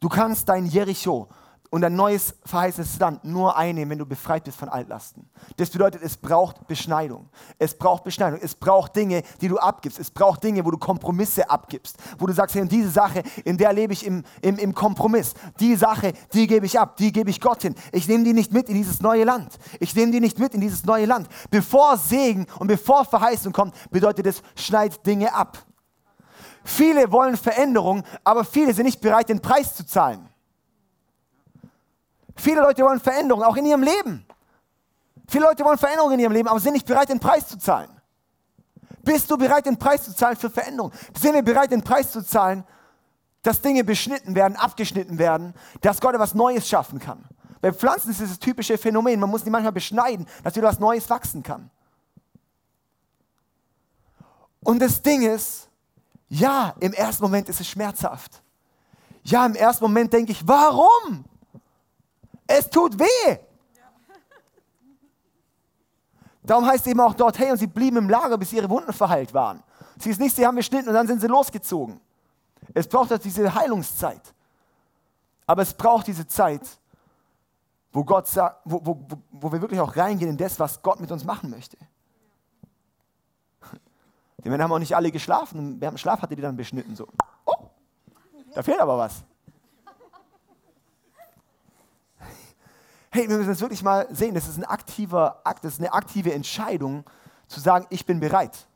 Du 0.00 0.08
kannst 0.08 0.48
dein 0.48 0.66
Jericho 0.66 1.28
und 1.70 1.84
ein 1.84 1.94
neues 1.94 2.34
verheißenes 2.44 2.98
Land 2.98 3.24
nur 3.24 3.56
einnehmen, 3.56 3.90
wenn 3.90 3.98
du 3.98 4.06
befreit 4.06 4.44
bist 4.44 4.58
von 4.58 4.68
Altlasten. 4.68 5.30
Das 5.56 5.70
bedeutet, 5.70 6.02
es 6.02 6.16
braucht 6.16 6.66
Beschneidung. 6.66 7.28
Es 7.58 7.78
braucht 7.78 8.02
Beschneidung. 8.02 8.40
Es 8.42 8.56
braucht 8.56 8.96
Dinge, 8.96 9.22
die 9.40 9.46
du 9.46 9.56
abgibst. 9.56 10.00
Es 10.00 10.10
braucht 10.10 10.42
Dinge, 10.42 10.64
wo 10.64 10.72
du 10.72 10.78
Kompromisse 10.78 11.48
abgibst. 11.48 11.96
Wo 12.18 12.26
du 12.26 12.32
sagst, 12.32 12.56
hey, 12.56 12.66
diese 12.66 12.90
Sache, 12.90 13.22
in 13.44 13.56
der 13.56 13.72
lebe 13.72 13.92
ich 13.92 14.04
im, 14.04 14.24
im, 14.42 14.58
im 14.58 14.74
Kompromiss. 14.74 15.34
Die 15.60 15.76
Sache, 15.76 16.12
die 16.32 16.48
gebe 16.48 16.66
ich 16.66 16.78
ab. 16.78 16.96
Die 16.96 17.12
gebe 17.12 17.30
ich 17.30 17.40
Gott 17.40 17.62
hin. 17.62 17.76
Ich 17.92 18.08
nehme 18.08 18.24
die 18.24 18.32
nicht 18.32 18.52
mit 18.52 18.68
in 18.68 18.74
dieses 18.74 19.00
neue 19.00 19.22
Land. 19.22 19.56
Ich 19.78 19.94
nehme 19.94 20.10
die 20.10 20.20
nicht 20.20 20.40
mit 20.40 20.54
in 20.54 20.60
dieses 20.60 20.84
neue 20.84 21.06
Land. 21.06 21.28
Bevor 21.50 21.96
Segen 21.96 22.46
und 22.58 22.66
bevor 22.66 23.04
Verheißung 23.04 23.52
kommt, 23.52 23.74
bedeutet 23.90 24.26
es, 24.26 24.42
schneid 24.56 25.06
Dinge 25.06 25.32
ab. 25.32 25.58
Viele 26.64 27.10
wollen 27.12 27.36
Veränderung, 27.36 28.02
aber 28.24 28.44
viele 28.44 28.74
sind 28.74 28.86
nicht 28.86 29.00
bereit, 29.00 29.28
den 29.28 29.40
Preis 29.40 29.74
zu 29.74 29.86
zahlen. 29.86 30.29
Viele 32.36 32.60
Leute 32.62 32.82
wollen 32.82 33.00
Veränderung, 33.00 33.42
auch 33.42 33.56
in 33.56 33.66
ihrem 33.66 33.82
Leben. 33.82 34.26
Viele 35.28 35.44
Leute 35.44 35.64
wollen 35.64 35.78
Veränderung 35.78 36.12
in 36.12 36.20
ihrem 36.20 36.32
Leben, 36.32 36.48
aber 36.48 36.58
sind 36.60 36.72
nicht 36.72 36.86
bereit, 36.86 37.08
den 37.08 37.20
Preis 37.20 37.48
zu 37.48 37.58
zahlen. 37.58 37.90
Bist 39.02 39.30
du 39.30 39.36
bereit, 39.36 39.66
den 39.66 39.78
Preis 39.78 40.04
zu 40.04 40.14
zahlen 40.14 40.36
für 40.36 40.50
Veränderung? 40.50 40.92
Sind 41.18 41.34
wir 41.34 41.42
bereit, 41.42 41.70
den 41.70 41.82
Preis 41.82 42.12
zu 42.12 42.24
zahlen, 42.24 42.64
dass 43.42 43.60
Dinge 43.60 43.84
beschnitten 43.84 44.34
werden, 44.34 44.56
abgeschnitten 44.56 45.18
werden, 45.18 45.54
dass 45.80 46.00
Gott 46.00 46.14
etwas 46.14 46.34
Neues 46.34 46.68
schaffen 46.68 46.98
kann? 46.98 47.24
Bei 47.60 47.72
Pflanzen 47.72 48.10
ist 48.10 48.20
es 48.20 48.30
das 48.30 48.38
typische 48.38 48.78
Phänomen, 48.78 49.20
man 49.20 49.30
muss 49.30 49.44
die 49.44 49.50
manchmal 49.50 49.72
beschneiden, 49.72 50.26
dass 50.42 50.56
wieder 50.56 50.68
was 50.68 50.78
Neues 50.78 51.08
wachsen 51.08 51.42
kann. 51.42 51.70
Und 54.62 54.80
das 54.80 55.00
Ding 55.00 55.22
ist, 55.22 55.68
ja, 56.28 56.74
im 56.80 56.92
ersten 56.92 57.22
Moment 57.22 57.48
ist 57.48 57.60
es 57.60 57.68
schmerzhaft. 57.68 58.42
Ja, 59.22 59.44
im 59.44 59.54
ersten 59.54 59.84
Moment 59.84 60.12
denke 60.12 60.32
ich, 60.32 60.46
warum? 60.46 61.24
Es 62.52 62.68
tut 62.68 62.98
weh. 62.98 63.38
Darum 66.42 66.66
heißt 66.66 66.84
es 66.84 66.90
eben 66.90 66.98
auch 66.98 67.14
dort, 67.14 67.38
hey, 67.38 67.52
und 67.52 67.58
sie 67.58 67.68
blieben 67.68 67.98
im 67.98 68.10
Lager, 68.10 68.36
bis 68.36 68.52
ihre 68.52 68.68
Wunden 68.68 68.92
verheilt 68.92 69.32
waren. 69.32 69.62
Sie 69.98 70.10
ist 70.10 70.18
nicht, 70.18 70.34
sie 70.34 70.44
haben 70.44 70.56
geschnitten 70.56 70.88
und 70.88 70.94
dann 70.94 71.06
sind 71.06 71.20
sie 71.20 71.28
losgezogen. 71.28 72.00
Es 72.74 72.88
braucht 72.88 73.12
auch 73.12 73.18
diese 73.18 73.54
Heilungszeit. 73.54 74.34
Aber 75.46 75.62
es 75.62 75.72
braucht 75.72 76.08
diese 76.08 76.26
Zeit, 76.26 76.62
wo, 77.92 78.02
Gott 78.02 78.26
sagt, 78.26 78.62
wo, 78.64 78.80
wo, 78.84 78.98
wo 79.30 79.52
wir 79.52 79.60
wirklich 79.60 79.78
auch 79.78 79.94
reingehen 79.96 80.30
in 80.30 80.36
das, 80.36 80.58
was 80.58 80.82
Gott 80.82 80.98
mit 80.98 81.12
uns 81.12 81.22
machen 81.22 81.50
möchte. 81.50 81.76
Die 84.42 84.48
Männer 84.48 84.64
haben 84.64 84.72
auch 84.72 84.78
nicht 84.80 84.96
alle 84.96 85.12
geschlafen. 85.12 85.80
Während 85.80 85.98
dem 85.98 85.98
Schlaf 85.98 86.20
hatte 86.20 86.34
die 86.34 86.42
dann 86.42 86.56
beschnitten. 86.56 86.96
So, 86.96 87.06
oh, 87.44 87.68
da 88.54 88.62
fehlt 88.64 88.80
aber 88.80 88.98
was. 88.98 89.22
Hey, 93.12 93.28
wir 93.28 93.36
müssen 93.36 93.48
das 93.48 93.60
wirklich 93.60 93.82
mal 93.82 94.06
sehen. 94.14 94.34
Das 94.34 94.46
ist 94.46 94.56
ein 94.56 94.64
aktiver 94.64 95.40
Akt, 95.44 95.64
das 95.64 95.74
ist 95.74 95.80
eine 95.80 95.92
aktive 95.92 96.32
Entscheidung, 96.32 97.04
zu 97.48 97.58
sagen, 97.58 97.86
ich 97.90 98.06
bin 98.06 98.20
bereit. 98.20 98.68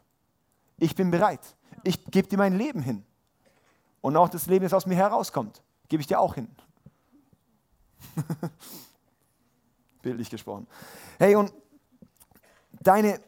Ich 0.78 0.96
bin 0.96 1.10
bereit. 1.12 1.40
Ich 1.84 2.04
gebe 2.06 2.26
dir 2.26 2.36
mein 2.36 2.58
Leben 2.58 2.82
hin. 2.82 3.04
Und 4.00 4.16
auch 4.16 4.28
das 4.28 4.46
Leben, 4.46 4.64
das 4.64 4.74
aus 4.74 4.86
mir 4.86 4.96
herauskommt, 4.96 5.62
gebe 5.88 6.00
ich 6.00 6.08
dir 6.08 6.18
auch 6.18 6.34
hin. 6.34 6.48
Bildlich 10.02 10.28
gesprochen. 10.28 10.66
Hey, 11.18 11.36
und 11.36 11.52
deine, 12.72 13.20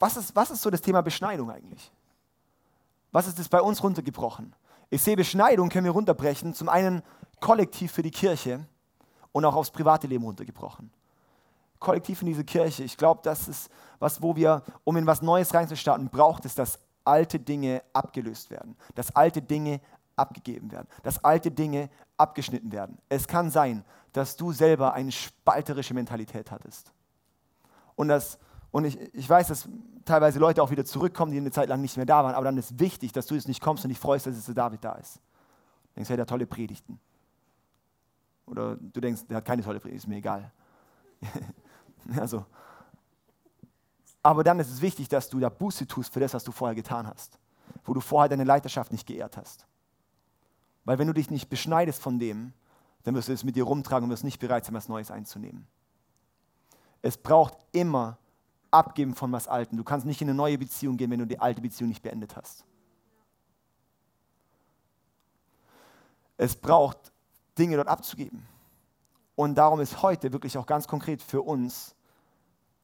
was 0.00 0.16
ist, 0.16 0.34
was 0.34 0.50
ist 0.50 0.62
so 0.62 0.70
das 0.70 0.80
Thema 0.82 1.02
Beschneidung 1.02 1.50
eigentlich? 1.50 1.92
Was 3.12 3.28
ist 3.28 3.38
das 3.38 3.48
bei 3.48 3.60
uns 3.60 3.82
runtergebrochen? 3.82 4.54
Ich 4.90 5.02
sehe, 5.02 5.16
Beschneidung 5.16 5.68
können 5.68 5.84
wir 5.84 5.92
runterbrechen, 5.92 6.54
zum 6.54 6.68
einen 6.68 7.02
kollektiv 7.42 7.92
für 7.92 8.02
die 8.02 8.10
Kirche 8.10 8.64
und 9.32 9.44
auch 9.44 9.54
aufs 9.54 9.70
private 9.70 10.06
Leben 10.06 10.24
runtergebrochen. 10.24 10.90
Kollektiv 11.78 12.22
in 12.22 12.28
diese 12.28 12.44
Kirche. 12.44 12.84
Ich 12.84 12.96
glaube, 12.96 13.20
das 13.24 13.48
ist 13.48 13.70
was, 13.98 14.22
wo 14.22 14.36
wir, 14.36 14.62
um 14.84 14.96
in 14.96 15.06
was 15.06 15.20
Neues 15.20 15.52
reinzustarten, 15.52 16.08
braucht 16.08 16.46
es, 16.46 16.54
dass 16.54 16.78
alte 17.04 17.40
Dinge 17.40 17.82
abgelöst 17.92 18.50
werden, 18.50 18.76
dass 18.94 19.14
alte 19.14 19.42
Dinge 19.42 19.80
abgegeben 20.14 20.70
werden, 20.70 20.86
dass 21.02 21.22
alte 21.24 21.50
Dinge 21.50 21.90
abgeschnitten 22.16 22.70
werden. 22.70 22.98
Es 23.08 23.26
kann 23.26 23.50
sein, 23.50 23.84
dass 24.12 24.36
du 24.36 24.52
selber 24.52 24.94
eine 24.94 25.10
spalterische 25.10 25.94
Mentalität 25.94 26.50
hattest. 26.50 26.92
Und, 27.96 28.08
das, 28.08 28.38
und 28.70 28.84
ich, 28.84 28.98
ich 29.14 29.28
weiß, 29.28 29.48
dass 29.48 29.68
teilweise 30.04 30.38
Leute 30.38 30.62
auch 30.62 30.70
wieder 30.70 30.84
zurückkommen, 30.84 31.32
die 31.32 31.38
eine 31.38 31.50
Zeit 31.50 31.68
lang 31.68 31.80
nicht 31.80 31.96
mehr 31.96 32.06
da 32.06 32.22
waren, 32.22 32.34
aber 32.34 32.44
dann 32.44 32.58
ist 32.58 32.78
wichtig, 32.78 33.12
dass 33.12 33.26
du 33.26 33.34
jetzt 33.34 33.48
nicht 33.48 33.60
kommst 33.60 33.84
und 33.84 33.88
dich 33.88 33.98
freust, 33.98 34.26
dass 34.26 34.36
jetzt 34.36 34.56
David 34.56 34.84
da 34.84 34.92
ist. 34.92 35.16
Du 35.16 35.96
denkst, 35.96 36.10
er 36.10 36.18
hat 36.18 36.28
tolle 36.28 36.46
Predigten. 36.46 37.00
Oder 38.46 38.76
du 38.76 39.00
denkst, 39.00 39.22
der 39.28 39.38
hat 39.38 39.44
keine 39.44 39.62
tolle 39.62 39.80
Predigt, 39.80 40.02
ist 40.02 40.08
mir 40.08 40.16
egal. 40.16 40.50
also, 42.16 42.44
aber 44.22 44.44
dann 44.44 44.60
ist 44.60 44.70
es 44.70 44.80
wichtig, 44.80 45.08
dass 45.08 45.28
du 45.28 45.40
da 45.40 45.48
Buße 45.48 45.86
tust 45.86 46.12
für 46.12 46.20
das, 46.20 46.34
was 46.34 46.44
du 46.44 46.52
vorher 46.52 46.74
getan 46.74 47.06
hast. 47.06 47.38
Wo 47.84 47.94
du 47.94 48.00
vorher 48.00 48.28
deine 48.28 48.44
Leiterschaft 48.44 48.92
nicht 48.92 49.06
geehrt 49.06 49.36
hast. 49.36 49.66
Weil 50.84 50.98
wenn 50.98 51.06
du 51.06 51.14
dich 51.14 51.30
nicht 51.30 51.48
beschneidest 51.48 52.00
von 52.00 52.18
dem, 52.18 52.52
dann 53.02 53.14
wirst 53.14 53.28
du 53.28 53.32
es 53.32 53.44
mit 53.44 53.56
dir 53.56 53.64
rumtragen 53.64 54.04
und 54.04 54.10
wirst 54.10 54.24
nicht 54.24 54.38
bereit 54.38 54.64
sein, 54.64 54.74
was 54.74 54.88
Neues 54.88 55.10
einzunehmen. 55.10 55.66
Es 57.02 57.16
braucht 57.16 57.56
immer 57.72 58.18
Abgeben 58.70 59.14
von 59.14 59.30
was 59.32 59.48
Alten. 59.48 59.76
Du 59.76 59.84
kannst 59.84 60.06
nicht 60.06 60.22
in 60.22 60.28
eine 60.28 60.36
neue 60.36 60.56
Beziehung 60.56 60.96
gehen, 60.96 61.10
wenn 61.10 61.18
du 61.18 61.26
die 61.26 61.38
alte 61.38 61.60
Beziehung 61.60 61.90
nicht 61.90 62.02
beendet 62.02 62.36
hast. 62.36 62.64
Es 66.38 66.56
braucht 66.56 67.11
Dinge 67.58 67.76
dort 67.76 67.88
abzugeben. 67.88 68.46
Und 69.34 69.54
darum 69.54 69.80
ist 69.80 70.02
heute 70.02 70.32
wirklich 70.32 70.56
auch 70.58 70.66
ganz 70.66 70.86
konkret 70.86 71.22
für 71.22 71.42
uns 71.42 71.94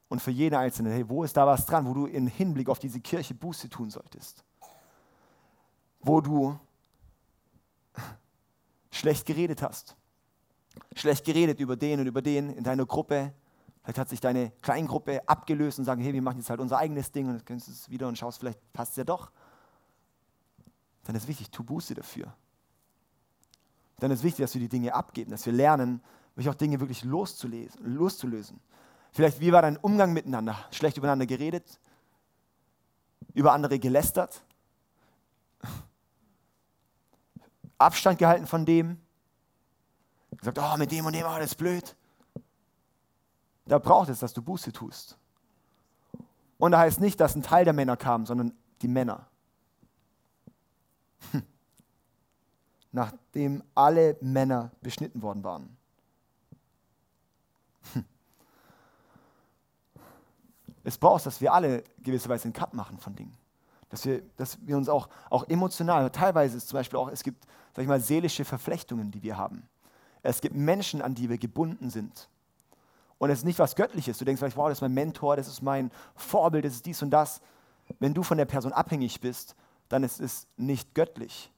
und 0.07 0.21
für 0.21 0.31
jeden 0.31 0.55
Einzelnen, 0.55 0.91
hey, 0.91 1.07
wo 1.07 1.23
ist 1.23 1.37
da 1.37 1.45
was 1.45 1.65
dran, 1.65 1.85
wo 1.85 1.93
du 1.93 2.05
im 2.07 2.27
Hinblick 2.27 2.69
auf 2.69 2.79
diese 2.79 2.99
Kirche 2.99 3.35
Buße 3.35 3.69
tun 3.69 3.91
solltest? 3.91 4.43
Wo 6.01 6.19
du 6.19 6.59
schlecht 8.91 9.25
geredet 9.25 9.61
hast. 9.61 9.95
Schlecht 10.95 11.25
geredet 11.25 11.59
über 11.59 11.75
den 11.75 11.99
und 11.99 12.07
über 12.07 12.21
den 12.21 12.49
in 12.49 12.63
deiner 12.63 12.85
Gruppe. 12.85 13.33
Vielleicht 13.83 13.99
hat 13.99 14.09
sich 14.09 14.19
deine 14.19 14.51
Kleingruppe 14.61 15.27
abgelöst 15.27 15.79
und 15.79 15.85
sagen, 15.85 16.01
hey, 16.01 16.13
wir 16.13 16.21
machen 16.21 16.37
jetzt 16.37 16.49
halt 16.49 16.59
unser 16.59 16.77
eigenes 16.77 17.11
Ding 17.11 17.27
und 17.27 17.35
dann 17.35 17.45
kennst 17.45 17.67
du 17.67 17.71
es 17.71 17.89
wieder 17.89 18.07
und 18.07 18.17
schaust, 18.17 18.39
vielleicht 18.39 18.59
passt 18.73 18.91
es 18.91 18.97
ja 18.97 19.03
doch. 19.03 19.31
Dann 21.03 21.15
ist 21.15 21.27
wichtig, 21.27 21.49
tu 21.51 21.63
Buße 21.63 21.93
dafür. 21.93 22.33
Dann 23.99 24.11
ist 24.11 24.23
wichtig, 24.23 24.43
dass 24.43 24.53
wir 24.53 24.61
die 24.61 24.69
Dinge 24.69 24.93
abgeben, 24.93 25.31
dass 25.31 25.45
wir 25.45 25.53
lernen, 25.53 26.01
wirklich 26.35 26.49
auch 26.49 26.55
Dinge 26.55 26.79
wirklich 26.79 27.03
loszulesen, 27.03 27.95
loszulösen. 27.95 28.59
Vielleicht, 29.11 29.39
wie 29.39 29.51
war 29.51 29.61
dein 29.61 29.77
Umgang 29.77 30.13
miteinander? 30.13 30.57
Schlecht 30.71 30.97
übereinander 30.97 31.25
geredet? 31.25 31.79
Über 33.33 33.53
andere 33.53 33.79
gelästert? 33.79 34.43
Abstand 37.77 38.19
gehalten 38.19 38.47
von 38.47 38.65
dem, 38.65 38.99
gesagt, 40.37 40.59
oh, 40.59 40.77
mit 40.77 40.91
dem 40.91 41.05
und 41.05 41.13
dem 41.13 41.23
war 41.23 41.39
das 41.39 41.55
blöd. 41.55 41.95
Da 43.65 43.77
braucht 43.77 44.09
es, 44.09 44.19
dass 44.19 44.33
du 44.33 44.41
Buße 44.41 44.71
tust. 44.71 45.17
Und 46.57 46.71
da 46.71 46.79
heißt 46.79 46.99
nicht, 46.99 47.19
dass 47.19 47.35
ein 47.35 47.43
Teil 47.43 47.65
der 47.65 47.73
Männer 47.73 47.97
kam, 47.97 48.25
sondern 48.25 48.53
die 48.81 48.87
Männer. 48.87 49.27
Hm. 51.31 51.43
Nachdem 52.91 53.63
alle 53.75 54.17
Männer 54.21 54.71
beschnitten 54.81 55.21
worden 55.21 55.43
waren. 55.43 55.77
Hm. 57.93 58.05
Es 60.83 60.97
braucht, 60.97 61.25
dass 61.25 61.39
wir 61.39 61.53
alle 61.53 61.83
gewisserweise 61.99 62.45
einen 62.45 62.53
Cut 62.53 62.73
machen 62.73 62.97
von 62.97 63.15
Dingen. 63.15 63.37
Dass 63.89 64.05
wir, 64.05 64.21
dass 64.37 64.57
wir 64.65 64.77
uns 64.77 64.89
auch, 64.89 65.09
auch 65.29 65.47
emotional, 65.49 66.09
teilweise 66.09 66.57
ist 66.57 66.67
zum 66.67 66.77
Beispiel 66.77 66.97
auch, 66.97 67.09
es 67.09 67.23
gibt, 67.23 67.45
sag 67.75 67.83
ich 67.83 67.87
mal, 67.87 67.99
seelische 67.99 68.45
Verflechtungen, 68.45 69.11
die 69.11 69.23
wir 69.23 69.37
haben. 69.37 69.67
Es 70.21 70.41
gibt 70.41 70.55
Menschen, 70.55 71.01
an 71.01 71.15
die 71.15 71.29
wir 71.29 71.37
gebunden 71.37 71.89
sind. 71.89 72.29
Und 73.19 73.29
es 73.29 73.39
ist 73.39 73.45
nicht 73.45 73.59
was 73.59 73.75
Göttliches. 73.75 74.17
Du 74.17 74.25
denkst 74.25 74.39
vielleicht, 74.39 74.57
wow, 74.57 74.69
das 74.69 74.79
ist 74.79 74.81
mein 74.81 74.93
Mentor, 74.93 75.35
das 75.35 75.47
ist 75.47 75.61
mein 75.61 75.91
Vorbild, 76.15 76.65
das 76.65 76.73
ist 76.73 76.85
dies 76.85 77.01
und 77.01 77.11
das. 77.11 77.41
Wenn 77.99 78.13
du 78.13 78.23
von 78.23 78.37
der 78.37 78.45
Person 78.45 78.71
abhängig 78.71 79.19
bist, 79.19 79.55
dann 79.89 80.03
ist 80.03 80.19
es 80.19 80.47
nicht 80.55 80.93
göttlich. 80.95 81.51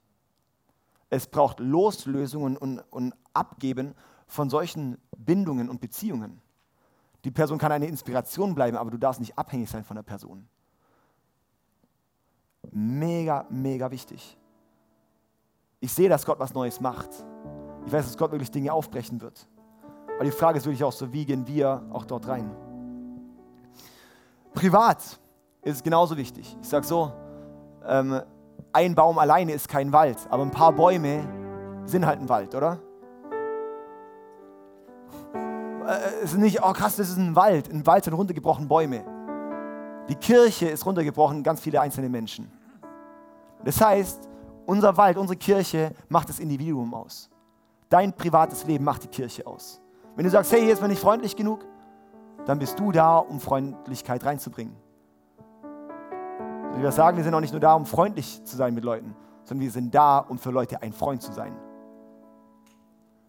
Es 1.11 1.27
braucht 1.27 1.59
Loslösungen 1.59 2.57
und, 2.57 2.79
und 2.89 3.13
Abgeben 3.33 3.93
von 4.27 4.49
solchen 4.49 4.97
Bindungen 5.17 5.69
und 5.69 5.81
Beziehungen. 5.81 6.41
Die 7.25 7.31
Person 7.31 7.59
kann 7.59 7.71
eine 7.71 7.85
Inspiration 7.85 8.55
bleiben, 8.55 8.77
aber 8.77 8.89
du 8.89 8.97
darfst 8.97 9.19
nicht 9.19 9.37
abhängig 9.37 9.69
sein 9.69 9.83
von 9.83 9.95
der 9.95 10.03
Person. 10.03 10.47
Mega, 12.71 13.45
mega 13.49 13.91
wichtig. 13.91 14.37
Ich 15.81 15.91
sehe, 15.93 16.07
dass 16.07 16.25
Gott 16.25 16.39
was 16.39 16.53
Neues 16.53 16.79
macht. 16.79 17.09
Ich 17.85 17.91
weiß, 17.91 18.05
dass 18.05 18.17
Gott 18.17 18.31
wirklich 18.31 18.51
Dinge 18.51 18.71
aufbrechen 18.71 19.19
wird. 19.19 19.47
Aber 20.15 20.23
die 20.23 20.31
Frage 20.31 20.59
ist 20.59 20.65
wirklich 20.65 20.83
auch 20.83 20.93
so, 20.93 21.11
wie 21.11 21.25
gehen 21.25 21.45
wir 21.45 21.83
auch 21.91 22.05
dort 22.05 22.27
rein? 22.27 22.55
Privat 24.53 25.19
ist 25.61 25.83
genauso 25.83 26.15
wichtig. 26.15 26.55
Ich 26.61 26.69
sage 26.69 26.85
so, 26.85 27.11
ähm, 27.85 28.21
ein 28.73 28.95
Baum 28.95 29.17
alleine 29.17 29.51
ist 29.53 29.67
kein 29.67 29.91
Wald, 29.91 30.17
aber 30.29 30.43
ein 30.43 30.51
paar 30.51 30.71
Bäume 30.71 31.27
sind 31.85 32.05
halt 32.05 32.19
ein 32.19 32.29
Wald, 32.29 32.55
oder? 32.55 32.79
Äh, 35.87 36.23
es 36.23 36.33
ist 36.33 36.39
nicht, 36.39 36.63
oh 36.63 36.71
krass, 36.73 36.95
das 36.95 37.09
ist 37.09 37.17
ein 37.17 37.35
Wald. 37.35 37.71
Ein 37.71 37.85
Wald 37.85 38.03
sind 38.03 38.13
runtergebrochene 38.13 38.67
Bäume. 38.67 39.03
Die 40.09 40.15
Kirche 40.15 40.67
ist 40.69 40.85
runtergebrochen, 40.85 41.43
ganz 41.43 41.61
viele 41.61 41.81
einzelne 41.81 42.09
Menschen. 42.09 42.51
Das 43.63 43.79
heißt, 43.79 44.27
unser 44.65 44.95
Wald, 44.97 45.17
unsere 45.17 45.37
Kirche 45.37 45.93
macht 46.09 46.29
das 46.29 46.39
Individuum 46.39 46.93
aus. 46.93 47.29
Dein 47.89 48.13
privates 48.13 48.65
Leben 48.65 48.85
macht 48.85 49.03
die 49.03 49.07
Kirche 49.07 49.45
aus. 49.45 49.81
Wenn 50.15 50.25
du 50.25 50.31
sagst, 50.31 50.51
hey, 50.51 50.61
hier 50.61 50.73
ist 50.73 50.81
mir 50.81 50.87
nicht 50.87 51.01
freundlich 51.01 51.35
genug, 51.35 51.65
dann 52.45 52.57
bist 52.57 52.79
du 52.79 52.91
da, 52.91 53.17
um 53.17 53.39
Freundlichkeit 53.39 54.25
reinzubringen. 54.25 54.75
Wie 56.75 56.81
wir 56.81 56.91
sagen, 56.91 57.17
wir 57.17 57.23
sind 57.23 57.33
auch 57.33 57.41
nicht 57.41 57.51
nur 57.51 57.59
da, 57.59 57.73
um 57.73 57.85
freundlich 57.85 58.43
zu 58.43 58.55
sein 58.55 58.73
mit 58.73 58.83
Leuten, 58.83 59.15
sondern 59.43 59.63
wir 59.63 59.71
sind 59.71 59.93
da, 59.93 60.19
um 60.19 60.37
für 60.37 60.51
Leute 60.51 60.81
ein 60.81 60.93
Freund 60.93 61.21
zu 61.21 61.31
sein. 61.31 61.55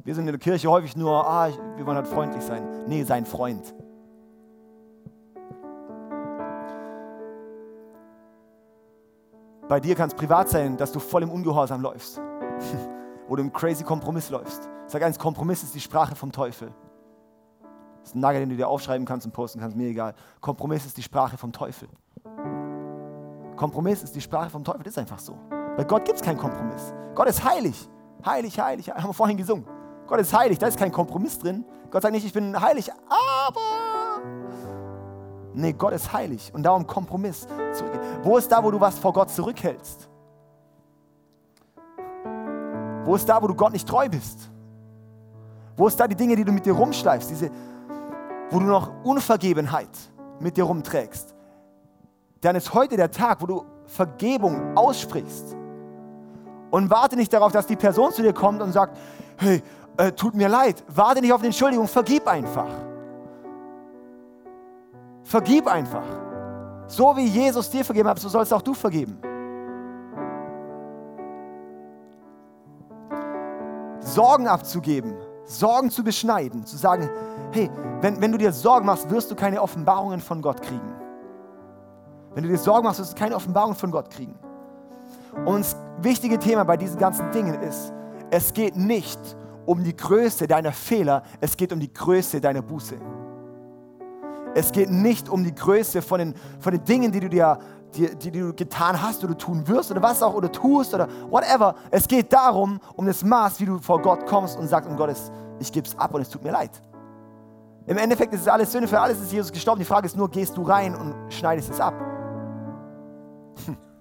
Wir 0.05 0.15
sind 0.15 0.27
in 0.27 0.33
der 0.33 0.39
Kirche 0.39 0.69
häufig 0.71 0.97
nur, 0.97 1.27
ah, 1.27 1.49
wir 1.77 1.87
wollen 1.87 1.97
halt 1.97 2.09
freundlich 2.09 2.43
sein. 2.43 2.87
Nee, 2.87 3.05
sein 3.05 3.25
Freund. 3.25 3.75
Bei 9.69 9.81
dir 9.81 9.95
kann 9.95 10.09
es 10.09 10.15
privat 10.15 10.49
sein, 10.49 10.77
dass 10.77 10.93
du 10.93 10.99
voll 10.99 11.23
im 11.23 11.31
Ungehorsam 11.31 11.81
läufst. 11.81 12.21
Oder 13.29 13.43
im 13.43 13.53
crazy 13.53 13.85
Kompromiss 13.85 14.29
läufst. 14.29 14.69
Sage 14.87 15.07
eins, 15.07 15.19
Kompromiss 15.19 15.63
ist 15.63 15.75
die 15.75 15.81
Sprache 15.81 16.15
vom 16.15 16.33
Teufel. 16.33 16.73
Das 18.01 18.11
ist 18.11 18.17
ein 18.17 18.21
Nagel, 18.21 18.41
den 18.41 18.51
du 18.51 18.57
dir 18.57 18.69
aufschreiben 18.69 19.07
kannst 19.07 19.25
und 19.27 19.33
posten 19.33 19.61
kannst, 19.61 19.77
mir 19.77 19.89
egal. 19.89 20.15
Kompromiss 20.41 20.85
ist 20.85 20.97
die 20.97 21.03
Sprache 21.03 21.39
vom 21.39 21.53
Teufel. 21.53 21.89
Kompromiss 23.57 24.03
ist 24.03 24.15
die 24.15 24.21
Sprache 24.21 24.51
vom 24.51 24.65
Teufel, 24.65 24.83
das 24.83 24.93
ist 24.95 24.99
einfach 24.99 25.19
so. 25.19 25.37
Bei 25.77 25.85
Gott 25.85 26.05
gibt 26.05 26.17
es 26.17 26.23
keinen 26.23 26.39
Kompromiss. 26.39 26.95
Gott 27.15 27.29
ist 27.29 27.45
heilig. 27.45 27.89
Heilig, 28.25 28.59
heilig, 28.59 28.91
haben 28.91 29.09
wir 29.09 29.15
vorhin 29.15 29.37
gesungen. 29.37 29.67
Gott 30.07 30.21
ist 30.21 30.37
heilig, 30.37 30.59
da 30.59 30.67
ist 30.67 30.79
kein 30.79 30.93
Kompromiss 30.93 31.39
drin. 31.39 31.65
Gott 31.91 32.03
sagt 32.03 32.13
nicht, 32.13 32.25
ich 32.25 32.33
bin 32.33 32.59
heilig, 32.61 32.91
aber. 32.93 34.23
Nee, 35.55 35.73
Gott 35.73 35.93
ist 35.93 36.13
heilig 36.13 36.53
und 36.55 36.63
darum 36.63 36.87
Kompromiss. 36.87 37.47
Wo 38.23 38.37
ist 38.37 38.51
da, 38.51 38.63
wo 38.63 38.71
du 38.71 38.81
was 38.81 38.99
vor 38.99 39.13
Gott 39.13 39.31
zurückhältst? 39.31 40.09
Wo 43.05 43.15
ist 43.15 43.29
da, 43.29 43.43
wo 43.43 43.49
du 43.49 43.55
Gott 43.55 43.73
nicht 43.73 43.89
treu 43.89 44.09
bist? 44.09 44.51
Wo 45.77 45.87
ist 45.89 45.99
da 45.99 46.07
die 46.07 46.15
Dinge, 46.15 46.37
die 46.37 46.45
du 46.45 46.53
mit 46.53 46.65
dir 46.65 46.75
rumschleifst, 46.75 47.31
diese, 47.31 47.51
wo 48.51 48.59
du 48.59 48.67
noch 48.67 48.91
Unvergebenheit 49.05 49.91
mit 50.39 50.57
dir 50.57 50.65
rumträgst? 50.65 51.35
Dann 52.43 52.57
ist 52.57 52.75
heute 52.75 52.97
der 52.97 53.11
Tag, 53.11 53.41
wo 53.41 53.47
du 53.47 53.65
Vergebung 53.87 54.77
aussprichst. 54.77 55.57
Und 56.71 56.91
warte 56.91 57.17
nicht 57.17 57.33
darauf, 57.33 57.53
dass 57.53 57.67
die 57.67 57.77
Person 57.77 58.13
zu 58.13 58.23
dir 58.23 58.33
kommt 58.33 58.61
und 58.61 58.73
sagt, 58.73 58.99
hey, 59.37 59.63
äh, 59.97 60.11
tut 60.13 60.35
mir 60.35 60.49
leid. 60.49 60.83
Warte 60.89 61.21
nicht 61.21 61.33
auf 61.33 61.41
eine 61.41 61.49
Entschuldigung, 61.49 61.87
vergib 61.87 62.27
einfach. 62.27 62.69
Vergib 65.23 65.69
einfach. 65.69 66.05
So 66.89 67.17
wie 67.17 67.27
Jesus 67.27 67.71
dir 67.71 67.85
vergeben 67.85 68.09
hat, 68.09 68.19
so 68.19 68.29
sollst 68.29 68.53
auch 68.53 68.63
du 68.63 68.75
vergeben. 68.75 69.19
Sorgen 74.01 74.49
abzugeben, 74.49 75.15
Sorgen 75.45 75.91
zu 75.91 76.03
beschneiden, 76.03 76.67
zu 76.67 76.77
sagen, 76.77 77.09
hey, 77.53 77.71
wenn, 78.01 78.21
wenn 78.21 78.33
du 78.33 78.39
dir 78.39 78.53
Sorgen 78.53 78.85
machst, 78.85 79.09
wirst 79.11 79.31
du 79.31 79.37
keine 79.37 79.63
Offenbarungen 79.63 80.21
von 80.21 80.43
Gott 80.43 80.61
kriegen. 80.61 81.02
Wenn 82.35 82.45
du 82.45 82.49
dir 82.49 82.59
Sorgen 82.59 82.85
machst, 82.85 83.01
wirst 83.01 83.13
du 83.13 83.17
keine 83.17 83.37
Offenbarungen 83.37 83.77
von 83.77 83.91
Gott 83.91 84.11
kriegen. 84.11 84.39
Und 85.45 85.61
das 85.61 85.77
wichtige 86.01 86.39
Thema 86.39 86.65
bei 86.65 86.77
diesen 86.77 86.99
ganzen 86.99 87.31
Dingen 87.33 87.61
ist, 87.63 87.93
es 88.31 88.53
geht 88.53 88.77
nicht 88.77 89.19
um 89.67 89.83
die 89.83 89.97
Größe 89.97 90.47
deiner 90.47 90.73
Fehler, 90.73 91.23
es 91.41 91.57
geht 91.57 91.73
um 91.73 91.81
die 91.81 91.93
Größe 91.93 92.41
deiner 92.41 92.63
Buße. 92.63 92.97
Es 94.55 94.73
geht 94.73 94.91
nicht 94.91 95.29
um 95.29 95.45
die 95.45 95.55
Größe 95.55 96.03
von 96.03 96.19
den, 96.19 96.35
von 96.61 96.73
den 96.73 96.85
Dingen, 96.85 97.13
die 97.13 97.21
du 97.21 97.29
dir 97.29 97.59
die, 97.95 98.17
die, 98.17 98.31
du 98.31 98.55
getan 98.55 99.01
hast 99.01 99.23
oder 99.23 99.37
tun 99.37 99.67
wirst 99.69 99.91
oder 99.91 100.03
was 100.03 100.23
auch 100.23 100.35
oder 100.35 100.51
tust 100.51 100.95
oder 100.95 101.09
whatever. 101.29 101.75
Es 101.91 102.09
geht 102.09 102.33
darum, 102.33 102.81
um 102.95 103.07
das 103.07 103.23
Maß, 103.23 103.61
wie 103.61 103.67
du 103.67 103.79
vor 103.79 104.01
Gott 104.01 104.27
kommst 104.27 104.57
und 104.59 104.67
sagst, 104.67 104.89
um 104.89 104.97
Gottes, 104.97 105.31
ich 105.59 105.71
gebe 105.71 105.87
es 105.87 105.99
ab 105.99 106.15
und 106.15 106.23
es 106.23 106.31
tut 106.31 106.43
mir 106.43 106.53
leid. 106.53 106.71
Im 107.87 107.99
Endeffekt 107.99 108.33
ist 108.33 108.43
es 108.43 108.49
alles 108.49 108.73
Sünde, 108.73 108.89
für 108.89 109.01
alles 109.01 109.21
ist 109.21 109.33
Jesus 109.33 109.53
gestorben. 109.53 109.81
Die 109.81 109.85
Frage 109.85 110.07
ist 110.07 110.17
nur, 110.17 110.31
gehst 110.31 110.57
du 110.57 110.63
rein 110.63 110.95
und 110.95 111.15
schneidest 111.31 111.71
es 111.71 111.81
ab? 111.81 112.12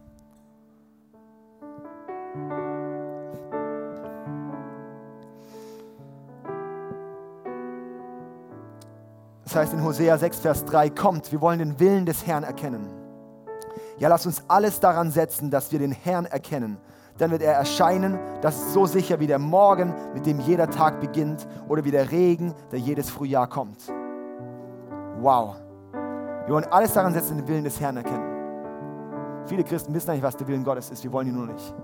Das 9.52 9.58
heißt 9.58 9.74
in 9.74 9.84
Hosea 9.84 10.18
6, 10.18 10.40
Vers 10.40 10.64
3, 10.64 10.92
kommt, 10.92 11.30
wir 11.34 11.42
wollen 11.42 11.60
den 11.60 11.78
Willen 11.78 12.06
des 12.06 12.26
Herrn 12.26 12.46
erkennen. 12.46 12.88
Ja, 13.98 14.08
lass 14.08 14.26
uns 14.26 14.42
alles 14.48 14.80
daran 14.80 15.12
setzen, 15.12 15.52
dass 15.52 15.74
wir 15.74 15.80
den 15.80 15.92
Herrn 15.92 16.24
erkennen. 16.24 16.78
Dann 17.18 17.32
wird 17.32 17.42
er 17.42 17.56
erscheinen, 17.56 18.18
das 18.42 18.56
ist 18.56 18.72
so 18.72 18.86
sicher 18.86 19.20
wie 19.20 19.28
der 19.28 19.40
Morgen, 19.40 19.94
mit 20.14 20.26
dem 20.26 20.40
jeder 20.40 20.70
Tag 20.70 21.02
beginnt, 21.02 21.46
oder 21.68 21.84
wie 21.84 21.92
der 21.92 22.12
Regen, 22.12 22.54
der 22.72 22.80
jedes 22.80 23.10
Frühjahr 23.10 23.50
kommt. 23.50 23.92
Wow. 25.20 25.58
Wir 26.46 26.56
wollen 26.56 26.72
alles 26.72 26.94
daran 26.94 27.14
setzen, 27.14 27.36
den 27.36 27.48
Willen 27.50 27.66
des 27.66 27.78
Herrn 27.82 27.98
erkennen. 27.98 28.31
Viele 29.52 29.66
Christen 29.66 29.94
wissen 29.94 30.10
eigentlich, 30.12 30.24
was 30.24 30.38
der 30.38 30.48
Willen 30.48 30.64
Gottes 30.64 30.90
ist, 30.92 31.04
wir 31.04 31.12
wollen 31.12 31.28
ihn 31.28 31.36
nur 31.36 31.48
nicht. 31.48 31.76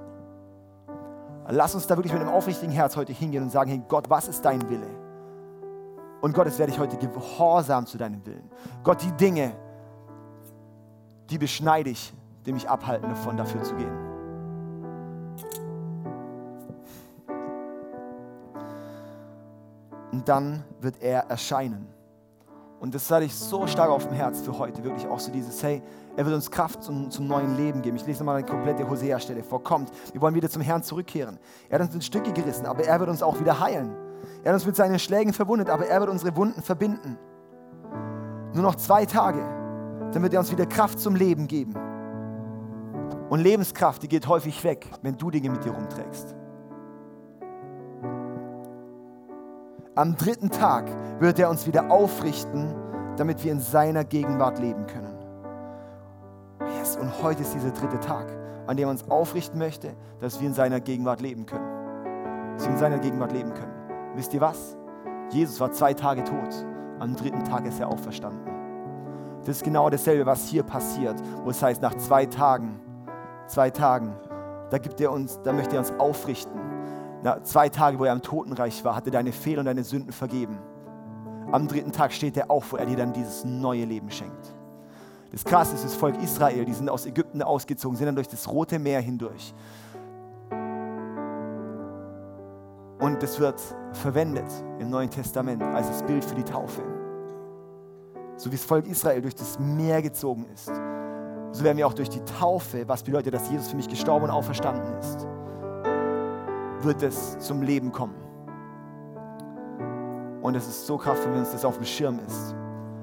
Lass 1.50 1.76
uns 1.76 1.86
da 1.86 1.98
wirklich 1.98 2.14
mit 2.14 2.22
einem 2.22 2.32
aufrichtigen 2.32 2.72
Herz 2.72 2.96
heute 2.96 3.12
hingehen 3.12 3.44
und 3.44 3.50
sagen, 3.50 3.70
hey 3.70 3.82
Gott, 3.90 4.10
was 4.10 4.30
ist 4.30 4.46
dein 4.46 4.70
Wille? 4.70 4.88
Und 6.22 6.34
Gott, 6.34 6.48
es 6.48 6.58
werde 6.60 6.72
ich 6.72 6.80
heute 6.80 6.96
gehorsam 6.96 7.86
zu 7.86 7.98
deinem 7.98 8.26
Willen. 8.26 8.50
Gott, 8.86 9.04
die 9.04 9.12
Dinge, 9.12 9.52
die 11.30 11.38
beschneide 11.38 11.90
ich, 11.90 12.14
die 12.46 12.54
mich 12.54 12.70
abhalten 12.70 13.10
davon, 13.10 13.36
dafür 13.36 13.62
zu 13.62 13.76
gehen. 13.76 13.92
Und 20.14 20.30
dann 20.30 20.64
wird 20.80 21.02
er 21.02 21.30
erscheinen. 21.30 21.97
Und 22.80 22.94
das 22.94 23.10
hatte 23.10 23.26
ich 23.26 23.34
so 23.34 23.66
stark 23.66 23.90
auf 23.90 24.08
dem 24.08 24.16
Herz 24.16 24.42
für 24.42 24.58
heute, 24.58 24.84
wirklich 24.84 25.08
auch 25.08 25.20
so 25.20 25.32
dieses, 25.32 25.64
hey, 25.64 25.82
er 26.16 26.26
wird 26.26 26.36
uns 26.36 26.52
Kraft 26.52 26.84
zum, 26.84 27.10
zum 27.10 27.28
neuen 27.28 27.58
Leben 27.58 27.82
geben. 27.82 27.98
Ich 27.98 28.06
lese 28.06 28.20
nochmal 28.20 28.38
eine 28.38 28.46
komplette 28.46 28.88
Hosea-Stelle 28.88 29.44
vor. 29.44 29.64
Kommt, 29.64 29.92
wir 30.14 30.22
wollen 30.22 30.36
wieder 30.36 30.50
zum 30.50 30.62
Herrn 30.62 30.84
zurückkehren. 30.84 31.40
Er 31.70 31.80
hat 31.80 31.88
uns 31.88 31.96
in 31.96 32.02
Stücke 32.02 32.32
gerissen, 32.32 32.68
aber 32.68 32.84
er 32.84 33.00
wird 33.00 33.10
uns 33.10 33.24
auch 33.24 33.40
wieder 33.40 33.60
heilen. 33.60 33.96
Er 34.44 34.50
hat 34.50 34.56
uns 34.56 34.66
mit 34.66 34.76
seinen 34.76 35.00
Schlägen 35.00 35.34
verwundet, 35.34 35.70
aber 35.70 35.88
er 35.88 36.00
wird 36.00 36.10
unsere 36.10 36.36
Wunden 36.36 36.62
verbinden. 36.62 37.18
Nur 38.54 38.64
noch 38.64 38.76
zwei 38.76 39.06
Tage, 39.06 39.40
dann 40.12 40.22
wird 40.22 40.34
er 40.34 40.40
uns 40.40 40.52
wieder 40.52 40.68
Kraft 40.68 41.00
zum 41.00 41.16
Leben 41.16 41.48
geben. 41.48 41.74
Und 43.30 43.42
Lebenskraft, 43.42 44.04
die 44.04 44.08
geht 44.08 44.28
häufig 44.28 44.64
weg, 44.64 44.88
wenn 45.02 45.18
du 45.18 45.32
Dinge 45.32 45.50
mit 45.50 45.66
dir 45.66 45.72
rumträgst. 45.72 46.36
Am 49.98 50.16
dritten 50.16 50.52
Tag 50.52 50.86
wird 51.20 51.40
er 51.40 51.50
uns 51.50 51.66
wieder 51.66 51.90
aufrichten, 51.90 52.72
damit 53.16 53.44
wir 53.44 53.52
in 53.52 53.60
seiner 53.60 54.04
Gegenwart 54.04 54.60
leben 54.60 54.86
können. 54.86 55.18
Yes, 56.78 56.98
und 56.98 57.12
heute 57.24 57.42
ist 57.42 57.56
dieser 57.56 57.72
dritte 57.72 58.00
Tag, 58.00 58.28
an 58.68 58.78
dem 58.78 58.88
er 58.88 58.92
uns 58.92 59.10
aufrichten 59.10 59.58
möchte, 59.58 59.96
dass 60.20 60.40
wir 60.40 60.46
in 60.46 60.54
seiner 60.54 60.82
Gegenwart 60.82 61.20
leben 61.20 61.48
können. 61.48 61.66
Dass 62.56 62.68
wir 62.68 62.74
in 62.74 62.78
seiner 62.78 63.00
Gegenwart 63.00 63.32
leben 63.32 63.56
können. 63.56 63.74
Wisst 64.14 64.36
ihr 64.36 64.42
was? 64.42 64.78
Jesus 65.32 65.60
war 65.60 65.72
zwei 65.72 65.96
Tage 65.96 66.24
tot. 66.24 66.54
Am 67.00 67.16
dritten 67.16 67.44
Tag 67.44 67.66
ist 67.66 67.80
er 67.80 67.88
auferstanden. 67.88 68.46
Das 69.40 69.50
ist 69.56 69.64
genau 69.64 69.90
dasselbe, 69.90 70.28
was 70.28 70.48
hier 70.48 70.62
passiert, 70.62 71.20
wo 71.44 71.50
es 71.50 71.64
heißt, 71.64 71.82
nach 71.82 71.96
zwei 71.96 72.28
Tagen, 72.28 72.80
zwei 73.48 73.72
Tagen, 73.72 74.14
da 74.70 74.78
gibt 74.78 75.02
er 75.02 75.12
uns, 75.12 75.40
da 75.42 75.54
möchte 75.54 75.76
er 75.76 75.80
uns 75.80 75.92
aufrichten. 75.98 76.68
Nach 77.24 77.42
zwei 77.42 77.70
Tage, 77.70 77.98
wo 78.00 78.06
er 78.06 78.14
im 78.14 78.22
Totenreich 78.22 78.84
war, 78.86 78.96
hat 78.96 79.06
er 79.06 79.12
deine 79.12 79.32
Fehler 79.32 79.60
und 79.60 79.66
deine 79.66 79.84
Sünden 79.84 80.12
vergeben. 80.12 80.60
Am 81.52 81.68
dritten 81.68 81.92
Tag 81.92 82.12
steht 82.12 82.38
er 82.38 82.52
auf, 82.52 82.74
wo 82.74 82.78
er 82.78 82.86
dir 82.86 82.98
dann 82.98 83.14
dieses 83.14 83.44
neue 83.46 83.86
Leben 83.86 84.12
schenkt. 84.12 84.54
Das 85.32 85.44
Krasse 85.44 85.76
ist, 85.76 85.84
das 85.84 85.96
Volk 85.96 86.22
Israel, 86.22 86.66
die 86.66 86.74
sind 86.74 86.90
aus 86.90 87.06
Ägypten 87.06 87.42
ausgezogen, 87.42 87.98
sind 87.98 88.06
dann 88.06 88.16
durch 88.16 88.28
das 88.28 88.48
Rote 88.48 88.80
Meer 88.80 89.02
hindurch. 89.02 89.54
Und 93.00 93.22
das 93.22 93.40
wird 93.40 93.62
verwendet 93.94 94.50
im 94.80 94.90
Neuen 94.90 95.10
Testament 95.10 95.62
als 95.62 95.88
das 95.88 96.04
Bild 96.04 96.24
für 96.24 96.36
die 96.36 96.44
Taufe. 96.44 96.82
So 98.38 98.52
wie 98.52 98.56
das 98.56 98.66
Volk 98.66 98.88
Israel 98.88 99.22
durch 99.22 99.36
das 99.36 99.60
Meer 99.60 100.02
gezogen 100.02 100.46
ist, 100.54 100.72
so 101.52 101.64
werden 101.64 101.78
wir 101.78 101.88
auch 101.88 101.94
durch 101.94 102.10
die 102.10 102.24
Taufe, 102.40 102.88
was 102.88 103.04
bedeutet, 103.04 103.34
dass 103.34 103.50
Jesus 103.50 103.70
für 103.70 103.76
mich 103.76 103.88
gestorben 103.88 104.26
und 104.26 104.32
auferstanden 104.32 104.98
ist, 105.00 105.28
wird 106.84 107.04
es 107.04 107.40
zum 107.40 107.62
Leben 107.62 107.92
kommen. 107.92 108.16
Und 110.42 110.56
es 110.56 110.68
ist 110.68 110.88
so 110.88 110.98
kraftvoll, 110.98 111.34
wenn 111.34 111.40
uns 111.40 111.52
das 111.52 111.66
auf 111.66 111.76
dem 111.76 111.86
Schirm 111.86 112.20
ist, 112.26 112.56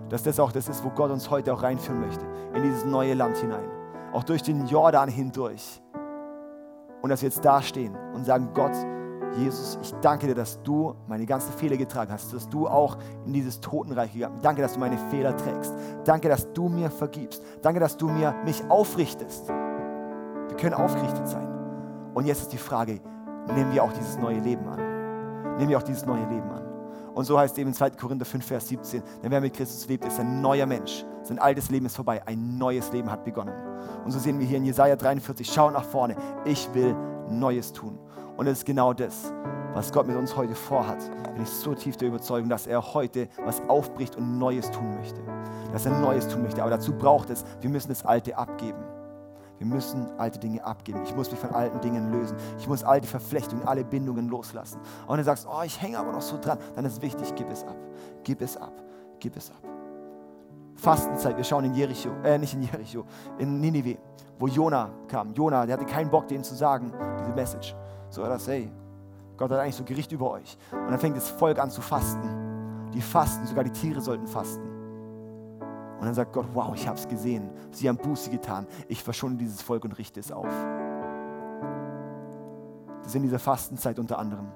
dass 0.09 0.23
das 0.23 0.39
auch 0.41 0.53
das 0.53 0.69
ist, 0.69 0.85
wo 0.85 0.91
Gott 0.91 1.11
uns 1.11 1.29
heute 1.31 1.53
auch 1.53 1.63
reinführen 1.63 2.01
möchte, 2.01 2.25
in 2.55 2.63
dieses 2.63 2.85
neue 2.85 3.15
Land 3.15 3.37
hinein, 3.37 3.69
auch 4.13 4.25
durch 4.25 4.43
den 4.43 4.67
Jordan 4.67 5.09
hindurch. 5.09 5.83
Und 7.03 7.11
dass 7.11 7.21
wir 7.21 7.29
jetzt 7.29 7.45
da 7.45 7.61
stehen 7.61 7.95
und 8.15 8.25
sagen, 8.25 8.49
Gott, 8.55 8.73
Jesus, 9.37 9.79
ich 9.83 9.93
danke 10.01 10.29
dir, 10.29 10.35
dass 10.35 10.63
du 10.63 10.95
meine 11.09 11.27
ganzen 11.27 11.53
Fehler 11.53 11.77
getragen 11.77 12.13
hast, 12.13 12.33
dass 12.33 12.49
du 12.49 12.69
auch 12.69 12.97
in 13.27 13.33
dieses 13.33 13.61
Totenreich 13.61 14.13
gegangen 14.13 14.35
bist. 14.35 14.45
Danke, 14.45 14.63
dass 14.63 14.75
du 14.75 14.81
meine 14.81 14.97
Fehler 15.11 15.37
trägst. 15.37 15.75
Danke, 16.05 16.29
dass 16.29 16.53
du 16.53 16.69
mir 16.69 16.91
vergibst. 16.91 17.43
Danke, 17.61 17.81
dass 17.81 17.97
du 17.97 18.09
mir 18.09 18.35
mich 18.45 18.63
aufrichtest. 18.71 19.49
Wir 19.49 20.57
können 20.57 20.75
aufgerichtet 20.75 21.29
sein. 21.29 21.49
Und 22.15 22.27
jetzt 22.27 22.43
ist 22.43 22.53
die 22.53 22.59
Frage, 22.59 23.01
nehmen 23.49 23.73
wir 23.73 23.83
auch 23.83 23.93
dieses 23.93 24.19
neue 24.19 24.41
Leben 24.41 24.67
an? 24.69 25.57
Nehmen 25.57 25.69
wir 25.69 25.79
auch 25.79 25.83
dieses 25.83 26.07
neue 26.07 26.27
Leben 26.29 26.51
an? 26.51 26.63
Und 27.15 27.25
so 27.25 27.39
heißt 27.39 27.55
es 27.55 27.59
eben 27.59 27.71
in 27.71 27.75
2. 27.75 27.91
Korinther 27.91 28.25
5, 28.25 28.45
Vers 28.45 28.69
17, 28.69 29.03
denn 29.23 29.31
wer 29.31 29.41
mit 29.41 29.55
Christus 29.55 29.87
lebt, 29.87 30.05
ist 30.05 30.19
ein 30.19 30.41
neuer 30.41 30.67
Mensch. 30.67 31.05
Sein 31.23 31.39
altes 31.39 31.71
Leben 31.71 31.87
ist 31.87 31.95
vorbei, 31.95 32.21
ein 32.27 32.59
neues 32.59 32.93
Leben 32.93 33.11
hat 33.11 33.25
begonnen. 33.25 33.55
Und 34.05 34.11
so 34.11 34.19
sehen 34.19 34.39
wir 34.41 34.47
hier 34.47 34.59
in 34.59 34.65
Jesaja 34.65 34.97
43, 34.97 35.49
schau 35.49 35.71
nach 35.71 35.85
vorne, 35.85 36.17
ich 36.45 36.69
will 36.75 36.95
Neues 37.31 37.73
tun. 37.73 37.99
Und 38.37 38.49
es 38.49 38.59
ist 38.59 38.67
genau 38.67 38.93
das, 38.93 39.33
was 39.75 39.93
Gott 39.93 40.07
mit 40.07 40.17
uns 40.17 40.37
heute 40.37 40.55
vorhat. 40.55 40.99
Bin 41.35 41.43
ich 41.43 41.49
so 41.49 41.75
tief 41.75 41.97
der 41.97 42.09
Überzeugung, 42.09 42.49
dass 42.49 42.67
er 42.67 42.95
heute 42.95 43.29
was 43.45 43.63
aufbricht 43.69 44.17
und 44.17 44.39
Neues 44.39 44.71
tun 44.71 44.95
möchte. 44.97 45.21
Dass 45.73 45.87
er 45.87 45.99
Neues 45.99 46.29
tun 46.29 46.43
möchte. 46.43 46.63
Aber 46.63 46.71
dazu 46.71 46.93
braucht 46.93 47.31
es, 47.31 47.45
wir 47.61 47.71
müssen 47.71 47.89
das 47.89 48.05
Alte 48.05 48.37
abgeben. 48.37 48.83
Wir 49.59 49.67
müssen 49.67 50.09
alte 50.19 50.39
Dinge 50.39 50.65
abgeben. 50.65 51.01
Ich 51.05 51.15
muss 51.15 51.31
mich 51.31 51.41
von 51.41 51.51
alten 51.51 51.81
Dingen 51.81 52.11
lösen. 52.11 52.37
Ich 52.59 52.69
muss 52.69 52.83
alte 52.83 53.07
Verflechtungen, 53.07 53.67
alle 53.67 53.85
Bindungen 53.85 54.29
loslassen. 54.29 54.81
Und 55.03 55.11
wenn 55.11 55.19
du 55.19 55.25
sagst, 55.25 55.47
oh, 55.49 55.63
ich 55.65 55.81
hänge 55.81 55.99
aber 55.99 56.13
noch 56.13 56.23
so 56.23 56.39
dran, 56.41 56.59
dann 56.75 56.85
ist 56.85 57.01
wichtig, 57.03 57.33
gib 57.37 57.51
es 57.51 57.63
ab. 57.65 57.77
Gib 58.25 58.41
es 58.41 58.57
ab. 58.57 58.73
Gib 59.21 59.37
es 59.37 59.51
ab. 59.51 59.63
Fastenzeit, 60.77 61.37
wir 61.37 61.45
schauen 61.45 61.65
in 61.65 61.75
Jericho, 61.75 62.11
äh, 62.25 62.37
nicht 62.37 62.53
in 62.55 62.63
Jericho, 62.63 63.05
in 63.39 63.61
Ninive, 63.61 63.97
wo 64.39 64.49
Jona 64.49 64.91
kam. 65.09 65.33
Jona, 65.33 65.65
der 65.67 65.79
hatte 65.79 65.87
keinen 65.87 66.11
Bock, 66.11 66.27
denen 66.27 66.43
zu 66.43 66.55
sagen, 66.55 66.93
diese 67.21 67.33
Message. 67.33 67.77
So, 68.11 68.23
er 68.23 68.31
das, 68.31 68.47
hey, 68.49 68.71
Gott 69.37 69.51
hat 69.51 69.61
eigentlich 69.61 69.77
so 69.77 69.85
Gericht 69.85 70.13
über 70.13 70.31
euch. 70.33 70.59
Und 70.73 70.91
dann 70.91 70.99
fängt 70.99 71.17
das 71.17 71.29
Volk 71.29 71.59
an 71.59 71.71
zu 71.71 71.81
fasten. 71.81 72.91
die 72.93 73.01
fasten, 73.01 73.47
sogar 73.47 73.65
die 73.65 73.73
Tiere 73.73 74.01
sollten 74.01 74.27
fasten. 74.27 74.74
Und 75.99 76.07
dann 76.07 76.15
sagt 76.15 76.33
Gott, 76.33 76.47
wow, 76.53 76.73
ich 76.75 76.87
habe 76.87 76.99
es 76.99 77.09
gesehen. 77.09 77.51
Sie 77.71 77.89
haben 77.89 77.97
Buße 77.97 78.31
getan. 78.31 78.67
Ich 78.89 79.03
verschone 79.03 79.37
dieses 79.37 79.63
Volk 79.63 79.85
und 79.85 79.93
richte 79.93 80.21
es 80.21 80.33
auf. 80.33 80.53
Das 82.99 83.09
ist 83.09 83.15
in 83.15 83.23
dieser 83.23 83.39
Fastenzeit 83.39 83.99
unter 83.99 84.19
anderem 84.19 84.49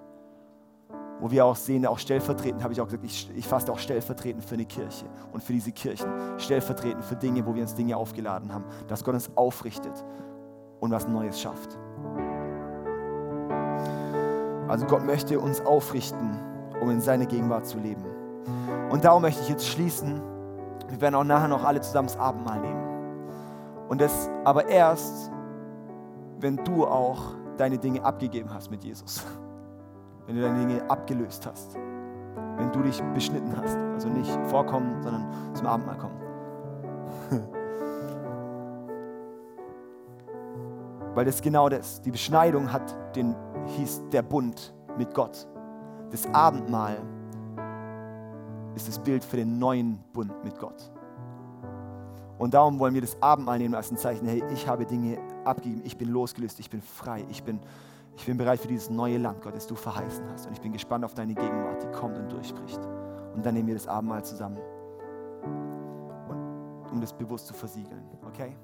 wo 1.20 1.30
wir 1.30 1.44
auch 1.44 1.56
sehen, 1.56 1.84
auch 1.86 1.98
stellvertretend, 1.98 2.62
habe 2.62 2.72
ich 2.72 2.80
auch 2.80 2.86
gesagt, 2.86 3.04
ich, 3.04 3.30
ich 3.34 3.46
faste 3.46 3.72
auch 3.72 3.78
stellvertretend 3.78 4.44
für 4.44 4.54
eine 4.54 4.64
Kirche 4.64 5.06
und 5.32 5.42
für 5.42 5.52
diese 5.52 5.72
Kirchen, 5.72 6.08
stellvertretend 6.38 7.04
für 7.04 7.16
Dinge, 7.16 7.44
wo 7.44 7.54
wir 7.54 7.62
uns 7.62 7.74
Dinge 7.74 7.96
aufgeladen 7.96 8.52
haben, 8.52 8.64
dass 8.86 9.02
Gott 9.02 9.14
uns 9.14 9.30
aufrichtet 9.34 10.04
und 10.80 10.90
was 10.90 11.08
Neues 11.08 11.40
schafft. 11.40 11.78
Also 14.68 14.86
Gott 14.86 15.04
möchte 15.04 15.40
uns 15.40 15.60
aufrichten, 15.62 16.38
um 16.80 16.90
in 16.90 17.00
seine 17.00 17.26
Gegenwart 17.26 17.66
zu 17.66 17.78
leben. 17.78 18.04
Und 18.90 19.04
darum 19.04 19.22
möchte 19.22 19.42
ich 19.42 19.48
jetzt 19.48 19.66
schließen. 19.66 20.20
Wir 20.88 21.00
werden 21.00 21.14
auch 21.14 21.24
nachher 21.24 21.48
noch 21.48 21.64
alle 21.64 21.80
zusammen 21.80 22.08
das 22.08 22.16
Abendmahl 22.16 22.60
nehmen. 22.60 23.28
Und 23.88 24.00
das 24.00 24.28
aber 24.44 24.68
erst, 24.68 25.30
wenn 26.40 26.56
du 26.64 26.86
auch 26.86 27.34
deine 27.56 27.78
Dinge 27.78 28.04
abgegeben 28.04 28.52
hast 28.52 28.70
mit 28.70 28.84
Jesus 28.84 29.24
wenn 30.28 30.36
du 30.36 30.42
deine 30.42 30.58
Dinge 30.58 30.88
abgelöst 30.90 31.46
hast, 31.46 31.74
wenn 31.74 32.70
du 32.70 32.82
dich 32.82 33.02
beschnitten 33.14 33.56
hast. 33.56 33.78
Also 33.94 34.10
nicht 34.10 34.30
vorkommen, 34.48 35.02
sondern 35.02 35.26
zum 35.54 35.66
Abendmahl 35.66 35.96
kommen. 35.96 36.20
Weil 41.14 41.24
das 41.24 41.40
genau 41.40 41.70
das. 41.70 42.02
Die 42.02 42.10
Beschneidung 42.10 42.70
hat 42.70 42.94
den, 43.16 43.34
hieß 43.78 44.02
der 44.12 44.20
Bund 44.20 44.74
mit 44.98 45.14
Gott. 45.14 45.48
Das 46.10 46.26
Abendmahl 46.34 46.98
ist 48.82 48.88
das 48.88 48.98
Bild 48.98 49.24
für 49.24 49.36
den 49.36 49.58
neuen 49.58 49.98
Bund 50.12 50.32
mit 50.44 50.58
Gott. 50.58 50.90
Und 52.38 52.54
darum 52.54 52.78
wollen 52.78 52.94
wir 52.94 53.00
das 53.00 53.20
Abendmahl 53.20 53.58
nehmen 53.58 53.74
als 53.74 53.90
ein 53.90 53.96
Zeichen, 53.96 54.26
hey, 54.26 54.42
ich 54.52 54.68
habe 54.68 54.86
Dinge 54.86 55.18
abgegeben, 55.44 55.82
ich 55.84 55.98
bin 55.98 56.08
losgelöst, 56.08 56.60
ich 56.60 56.70
bin 56.70 56.80
frei, 56.80 57.24
ich 57.28 57.42
bin 57.42 57.60
ich 58.18 58.26
bin 58.26 58.36
bereit 58.36 58.60
für 58.60 58.66
dieses 58.66 58.90
neue 58.90 59.16
Land, 59.16 59.42
Gott, 59.42 59.54
das 59.54 59.66
du 59.68 59.76
verheißen 59.76 60.24
hast. 60.32 60.46
Und 60.46 60.52
ich 60.52 60.60
bin 60.60 60.72
gespannt 60.72 61.04
auf 61.04 61.14
deine 61.14 61.34
Gegenwart, 61.34 61.82
die 61.82 61.86
kommt 61.96 62.18
und 62.18 62.30
durchbricht. 62.32 62.80
Und 63.34 63.46
dann 63.46 63.54
nehmen 63.54 63.68
wir 63.68 63.74
das 63.74 63.86
Abendmahl 63.86 64.24
zusammen, 64.24 64.58
um 66.90 67.00
das 67.00 67.12
bewusst 67.12 67.46
zu 67.46 67.54
versiegeln. 67.54 68.02
Okay? 68.26 68.56